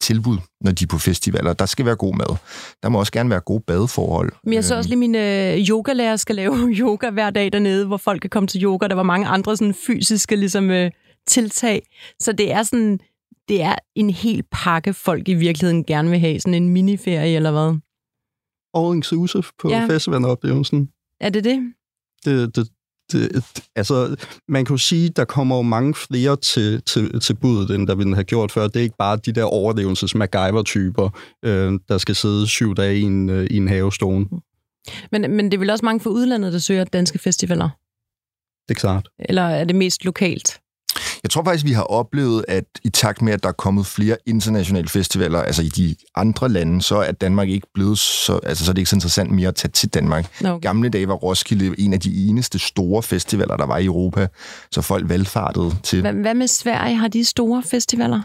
tilbud, 0.02 0.38
når 0.62 0.72
de 0.72 0.84
er 0.84 0.88
på 0.88 0.98
festivaler. 0.98 1.54
Der 1.54 1.66
skal 1.66 1.86
være 1.86 1.96
god 1.96 2.16
mad. 2.16 2.38
Der 2.84 2.90
må 2.90 3.00
også 3.00 3.12
gerne 3.12 3.30
være 3.30 3.40
gode 3.40 3.64
badeforhold. 3.68 4.32
Men 4.44 4.54
jeg 4.54 4.64
så 4.64 4.76
også 4.76 4.90
lige, 4.90 5.00
mine 5.00 5.54
øh, 5.54 5.60
yogalærer 5.70 6.16
skal 6.16 6.36
lave 6.36 6.56
yoga 6.82 7.10
hver 7.10 7.30
dag 7.30 7.52
dernede, 7.54 7.86
hvor 7.86 7.98
folk 7.98 8.22
kan 8.22 8.30
komme 8.30 8.48
til 8.48 8.64
yoga. 8.64 8.88
Der 8.88 8.96
var 8.96 9.04
mange 9.04 9.28
andre 9.28 9.58
sådan 9.58 9.74
fysiske 9.88 10.36
ligesom, 10.36 10.72
øh, 10.72 10.92
tiltag. 11.28 11.82
Så 12.20 12.32
det 12.32 12.52
er 12.52 12.64
sådan, 12.64 13.00
det 13.48 13.62
er 13.62 13.76
en 13.96 14.10
hel 14.10 14.44
pakke, 14.52 14.94
folk 14.94 15.28
i 15.28 15.34
virkeligheden 15.34 15.84
gerne 15.84 16.10
vil 16.10 16.20
have. 16.20 16.40
Sådan 16.40 16.54
en 16.54 16.70
miniferie 16.70 17.36
eller 17.36 17.52
hvad? 17.52 17.80
All 18.74 18.96
inclusive 18.96 19.44
på 19.60 19.70
ja. 19.70 19.88
festivaloplevelsen. 19.88 20.90
Er 21.20 21.30
det 21.30 21.44
det? 21.44 21.74
Det, 22.26 22.56
det, 22.56 22.68
det, 23.12 23.46
altså, 23.76 24.16
man 24.48 24.66
kan 24.66 24.74
jo 24.74 24.78
sige, 24.78 25.10
der 25.10 25.26
kommer 25.26 25.56
jo 25.56 25.62
mange 25.62 25.94
flere 25.94 26.36
til, 26.36 26.82
til, 26.82 27.20
til 27.20 27.34
budet, 27.34 27.76
end 27.76 27.88
der 27.88 27.96
ville 27.96 28.16
have 28.16 28.24
gjort 28.24 28.52
før. 28.52 28.68
Det 28.68 28.76
er 28.76 28.84
ikke 28.84 28.98
bare 29.00 29.18
de 29.18 29.32
der 29.32 29.44
overlevelses 29.44 30.16
MacGyver-typer, 30.16 31.10
øh, 31.46 31.80
der 31.88 31.98
skal 31.98 32.16
sidde 32.16 32.48
syv 32.48 32.76
dage 32.76 33.00
i 33.00 33.02
en, 33.02 33.30
øh, 33.30 33.48
i 33.52 33.58
en 33.58 33.68
havestone. 33.68 34.26
Men, 35.12 35.22
men 35.22 35.46
det 35.46 35.54
er 35.54 35.60
vel 35.60 35.70
også 35.70 35.86
mange 35.86 36.00
fra 36.00 36.10
udlandet, 36.10 36.54
der 36.54 36.60
søger 36.60 36.84
danske 36.84 37.20
festivaler? 37.20 37.70
Det 38.68 38.76
er 38.76 38.80
klart. 38.80 39.10
Eller 39.20 39.42
er 39.42 39.64
det 39.64 39.76
mest 39.76 40.06
lokalt? 40.06 40.60
Jeg 41.24 41.30
tror 41.30 41.44
faktisk, 41.44 41.66
vi 41.66 41.72
har 41.72 41.84
oplevet, 41.84 42.46
at 42.48 42.64
i 42.84 42.90
takt 42.90 43.22
med, 43.22 43.34
at 43.34 43.44
der 43.44 43.50
er 43.50 43.54
kommet 43.54 43.86
flere 43.86 44.18
internationale 44.26 44.90
festivaler, 44.90 45.40
altså 45.40 45.62
i 45.62 45.68
de 45.68 45.96
andre 46.16 46.50
lande, 46.50 46.82
så 46.82 46.96
er 46.96 47.12
Danmark 47.12 47.50
ikke 47.50 47.68
blevet 47.74 48.00
så, 48.00 48.40
altså 48.44 48.66
så 48.66 48.72
er 48.72 48.74
det 48.74 48.82
ikke 48.82 48.90
så 48.90 48.96
interessant 48.96 49.32
mere 49.32 49.48
at 49.48 49.56
tage 49.56 49.72
til 49.72 49.90
Danmark. 49.90 50.42
Okay. 50.46 50.62
Gamle 50.62 50.90
dage 50.90 51.08
var 51.08 51.14
Roskilde 51.14 51.76
en 51.80 51.94
af 51.94 52.00
de 52.00 52.28
eneste 52.28 52.60
store 52.60 53.04
festivaler, 53.04 53.58
der 53.58 53.66
var 53.66 53.78
i 53.78 53.86
Europa, 53.86 54.28
så 54.72 54.82
folk 54.82 55.10
valgfartede 55.10 55.76
til. 55.84 56.02
Hvad 56.02 56.34
med 56.34 56.48
Sverige? 56.48 56.96
Har 56.96 57.08
de 57.08 57.26
store 57.26 57.64
festivaler? 57.64 58.22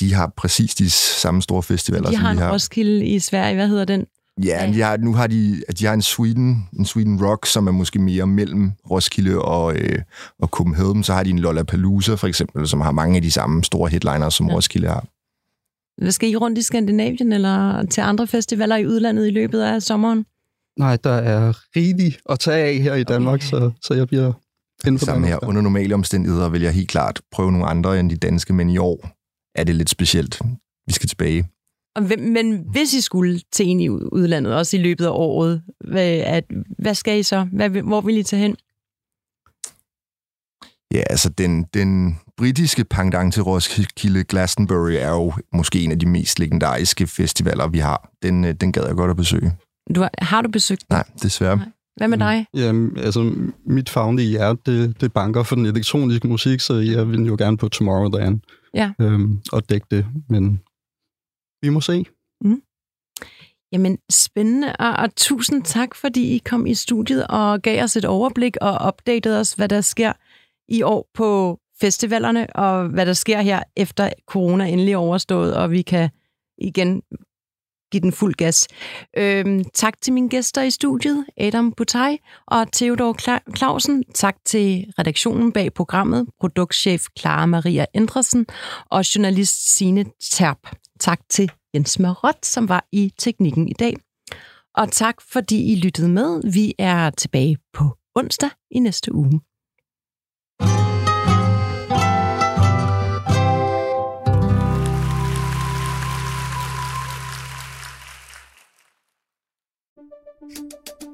De 0.00 0.14
har 0.14 0.32
præcis 0.36 0.74
de 0.74 0.90
samme 0.90 1.42
store 1.42 1.62
festivaler, 1.62 2.10
de 2.10 2.14
som 2.14 2.24
har 2.24 2.34
vi 2.34 2.38
har. 2.38 2.52
Roskilde 2.52 3.06
i 3.06 3.18
Sverige. 3.18 3.54
Hvad 3.54 3.68
hedder 3.68 3.84
den? 3.84 4.06
Ja, 4.44 4.70
de 4.74 4.80
har, 4.80 4.96
nu 4.96 5.14
har 5.14 5.26
de, 5.26 5.62
de 5.78 5.86
har 5.86 5.94
en 5.94 6.02
Sweden, 6.02 6.68
en 6.78 6.84
Sweden 6.84 7.24
Rock, 7.24 7.46
som 7.46 7.66
er 7.66 7.72
måske 7.72 7.98
mere 7.98 8.26
mellem 8.26 8.72
Roskilde 8.90 9.42
og, 9.42 9.76
øh, 9.76 9.98
og 10.38 10.48
Copenhagen. 10.48 11.04
Så 11.04 11.12
har 11.12 11.22
de 11.22 11.30
en 11.30 11.38
Lollapalooza 11.38 12.14
for 12.14 12.26
eksempel, 12.26 12.68
som 12.68 12.80
har 12.80 12.92
mange 12.92 13.16
af 13.16 13.22
de 13.22 13.30
samme 13.30 13.64
store 13.64 13.90
headliners, 13.90 14.34
som 14.34 14.48
ja. 14.48 14.54
Roskilde 14.54 14.88
har. 14.88 15.06
Hvad 16.02 16.12
skal 16.12 16.30
I 16.30 16.36
rundt 16.36 16.58
i 16.58 16.62
Skandinavien 16.62 17.32
eller 17.32 17.86
til 17.86 18.00
andre 18.00 18.26
festivaler 18.26 18.76
i 18.76 18.86
udlandet 18.86 19.26
i 19.26 19.30
løbet 19.30 19.60
af 19.60 19.82
sommeren? 19.82 20.26
Nej, 20.78 20.96
der 21.04 21.10
er 21.10 21.52
rigeligt 21.76 22.20
at 22.30 22.38
tage 22.38 22.64
af 22.64 22.74
her 22.74 22.94
i 22.94 23.04
Danmark, 23.04 23.34
okay. 23.34 23.46
så, 23.46 23.70
så 23.82 23.94
jeg 23.94 24.06
bliver 24.06 24.32
inden 24.86 24.98
for 24.98 25.06
Sammen 25.06 25.28
her. 25.28 25.48
Under 25.48 25.62
normale 25.62 25.94
omstændigheder 25.94 26.48
vil 26.48 26.62
jeg 26.62 26.72
helt 26.72 26.88
klart 26.88 27.20
prøve 27.32 27.52
nogle 27.52 27.66
andre 27.66 28.00
end 28.00 28.10
de 28.10 28.16
danske, 28.16 28.52
men 28.52 28.70
i 28.70 28.78
år 28.78 29.10
er 29.54 29.64
det 29.64 29.74
lidt 29.74 29.90
specielt. 29.90 30.40
Vi 30.86 30.92
skal 30.92 31.08
tilbage 31.08 31.48
men 32.18 32.64
hvis 32.70 32.94
I 32.94 33.00
skulle 33.00 33.40
til 33.52 33.66
en 33.66 33.80
i 33.80 33.88
udlandet, 33.88 34.54
også 34.54 34.76
i 34.76 34.80
løbet 34.80 35.04
af 35.04 35.10
året, 35.10 35.62
hvad, 35.90 36.08
at, 36.08 36.44
hvad 36.78 36.94
skal 36.94 37.18
I 37.18 37.22
så? 37.22 37.46
Hvad, 37.52 37.70
hvor 37.70 38.00
vil 38.00 38.18
I 38.18 38.22
tage 38.22 38.40
hen? 38.42 38.56
Ja, 40.94 41.02
altså 41.10 41.28
den, 41.28 41.62
den 41.74 42.18
britiske 42.36 42.84
pendant 42.84 43.34
til 43.34 43.42
Roskilde 43.42 44.24
Glastonbury 44.24 44.90
er 44.90 45.08
jo 45.10 45.32
måske 45.52 45.80
en 45.84 45.90
af 45.90 45.98
de 45.98 46.06
mest 46.06 46.38
legendariske 46.38 47.06
festivaler, 47.06 47.68
vi 47.68 47.78
har. 47.78 48.10
Den, 48.22 48.44
øh, 48.44 48.54
den 48.54 48.72
gad 48.72 48.86
jeg 48.86 48.94
godt 48.96 49.10
at 49.10 49.16
besøge. 49.16 49.52
Du, 49.94 50.00
har- 50.00 50.10
har 50.18 50.42
du 50.42 50.48
besøgt 50.50 50.80
den? 50.80 50.94
Nej, 50.94 51.04
desværre. 51.22 51.56
Nej. 51.56 51.66
Hvad 51.96 52.08
med 52.08 52.18
dig? 52.18 52.46
Jamen, 52.54 52.98
altså, 52.98 53.34
mit 53.66 53.88
fagne 53.88 54.22
i 54.22 54.26
hjerte, 54.26 54.60
det, 54.66 55.00
det 55.00 55.12
banker 55.12 55.42
for 55.42 55.56
den 55.56 55.66
elektroniske 55.66 56.28
musik, 56.28 56.60
så 56.60 56.74
jeg 56.74 57.08
vil 57.08 57.22
jo 57.26 57.36
gerne 57.38 57.56
på 57.56 57.68
Tomorrowland 57.68 58.40
Ja. 58.74 58.90
øhm, 59.00 59.38
og 59.52 59.70
dække 59.70 59.86
det, 59.90 60.06
men 60.28 60.60
vi 61.62 61.68
må 61.68 61.80
se. 61.80 62.04
Mm. 62.44 62.62
Jamen, 63.72 63.98
spændende, 64.10 64.76
og, 64.78 64.92
og 64.92 65.16
tusind 65.16 65.62
tak, 65.64 65.94
fordi 65.94 66.34
I 66.34 66.38
kom 66.38 66.66
i 66.66 66.74
studiet 66.74 67.26
og 67.26 67.62
gav 67.62 67.84
os 67.84 67.96
et 67.96 68.04
overblik 68.04 68.56
og 68.60 68.72
opdaterede 68.72 69.40
os, 69.40 69.52
hvad 69.52 69.68
der 69.68 69.80
sker 69.80 70.12
i 70.68 70.82
år 70.82 71.08
på 71.14 71.60
festivalerne, 71.80 72.56
og 72.56 72.88
hvad 72.88 73.06
der 73.06 73.12
sker 73.12 73.40
her 73.40 73.62
efter 73.76 74.10
corona 74.26 74.66
endelig 74.66 74.92
er 74.92 74.96
overstået, 74.96 75.56
og 75.56 75.70
vi 75.70 75.82
kan 75.82 76.10
igen 76.58 77.02
give 77.92 78.00
den 78.00 78.12
fuld 78.12 78.34
gas. 78.34 78.68
Øhm, 79.16 79.64
tak 79.74 80.00
til 80.00 80.12
mine 80.12 80.28
gæster 80.28 80.62
i 80.62 80.70
studiet, 80.70 81.26
Adam 81.36 81.72
Butai 81.72 82.18
og 82.46 82.72
Theodor 82.72 83.16
Kla- 83.22 83.56
Clausen. 83.56 84.04
Tak 84.14 84.36
til 84.44 84.92
redaktionen 84.98 85.52
bag 85.52 85.74
programmet, 85.74 86.26
produktchef 86.40 87.04
Clara 87.18 87.46
Maria 87.46 87.84
Endresen 87.94 88.46
og 88.90 89.14
journalist 89.14 89.76
Sine 89.76 90.04
Terp. 90.20 90.58
Tak 91.00 91.20
til 91.30 91.50
Jens 91.74 91.98
Marot, 91.98 92.46
som 92.46 92.68
var 92.68 92.84
i 92.92 93.12
teknikken 93.18 93.68
i 93.68 93.72
dag. 93.72 93.96
Og 94.74 94.92
tak, 94.92 95.14
fordi 95.32 95.72
I 95.72 95.76
lyttede 95.76 96.08
med. 96.08 96.52
Vi 96.52 96.74
er 96.78 97.10
tilbage 97.10 97.56
på 97.72 97.84
onsdag 98.14 98.50
i 98.70 98.78
næste 98.78 99.14
uge. 99.14 99.40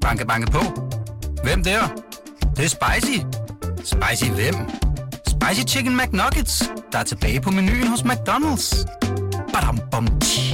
Banke, 0.01 0.27
banke 0.27 0.53
på. 0.53 0.61
Hvem 1.43 1.65
der? 1.65 1.83
Det, 2.41 2.57
det 2.57 2.65
er 2.65 2.69
spicy. 2.69 3.19
Spicy 3.85 4.31
hvem? 4.31 4.55
Spicy 5.29 5.77
Chicken 5.77 5.97
McNuggets, 5.97 6.73
der 6.93 6.99
er 6.99 7.05
tilbage 7.05 7.41
på 7.41 7.51
menuen 7.51 7.87
hos 7.87 8.03
McDonald's. 8.03 8.85
Badum, 9.55 9.79
bom, 9.91 10.19
tji. 10.19 10.54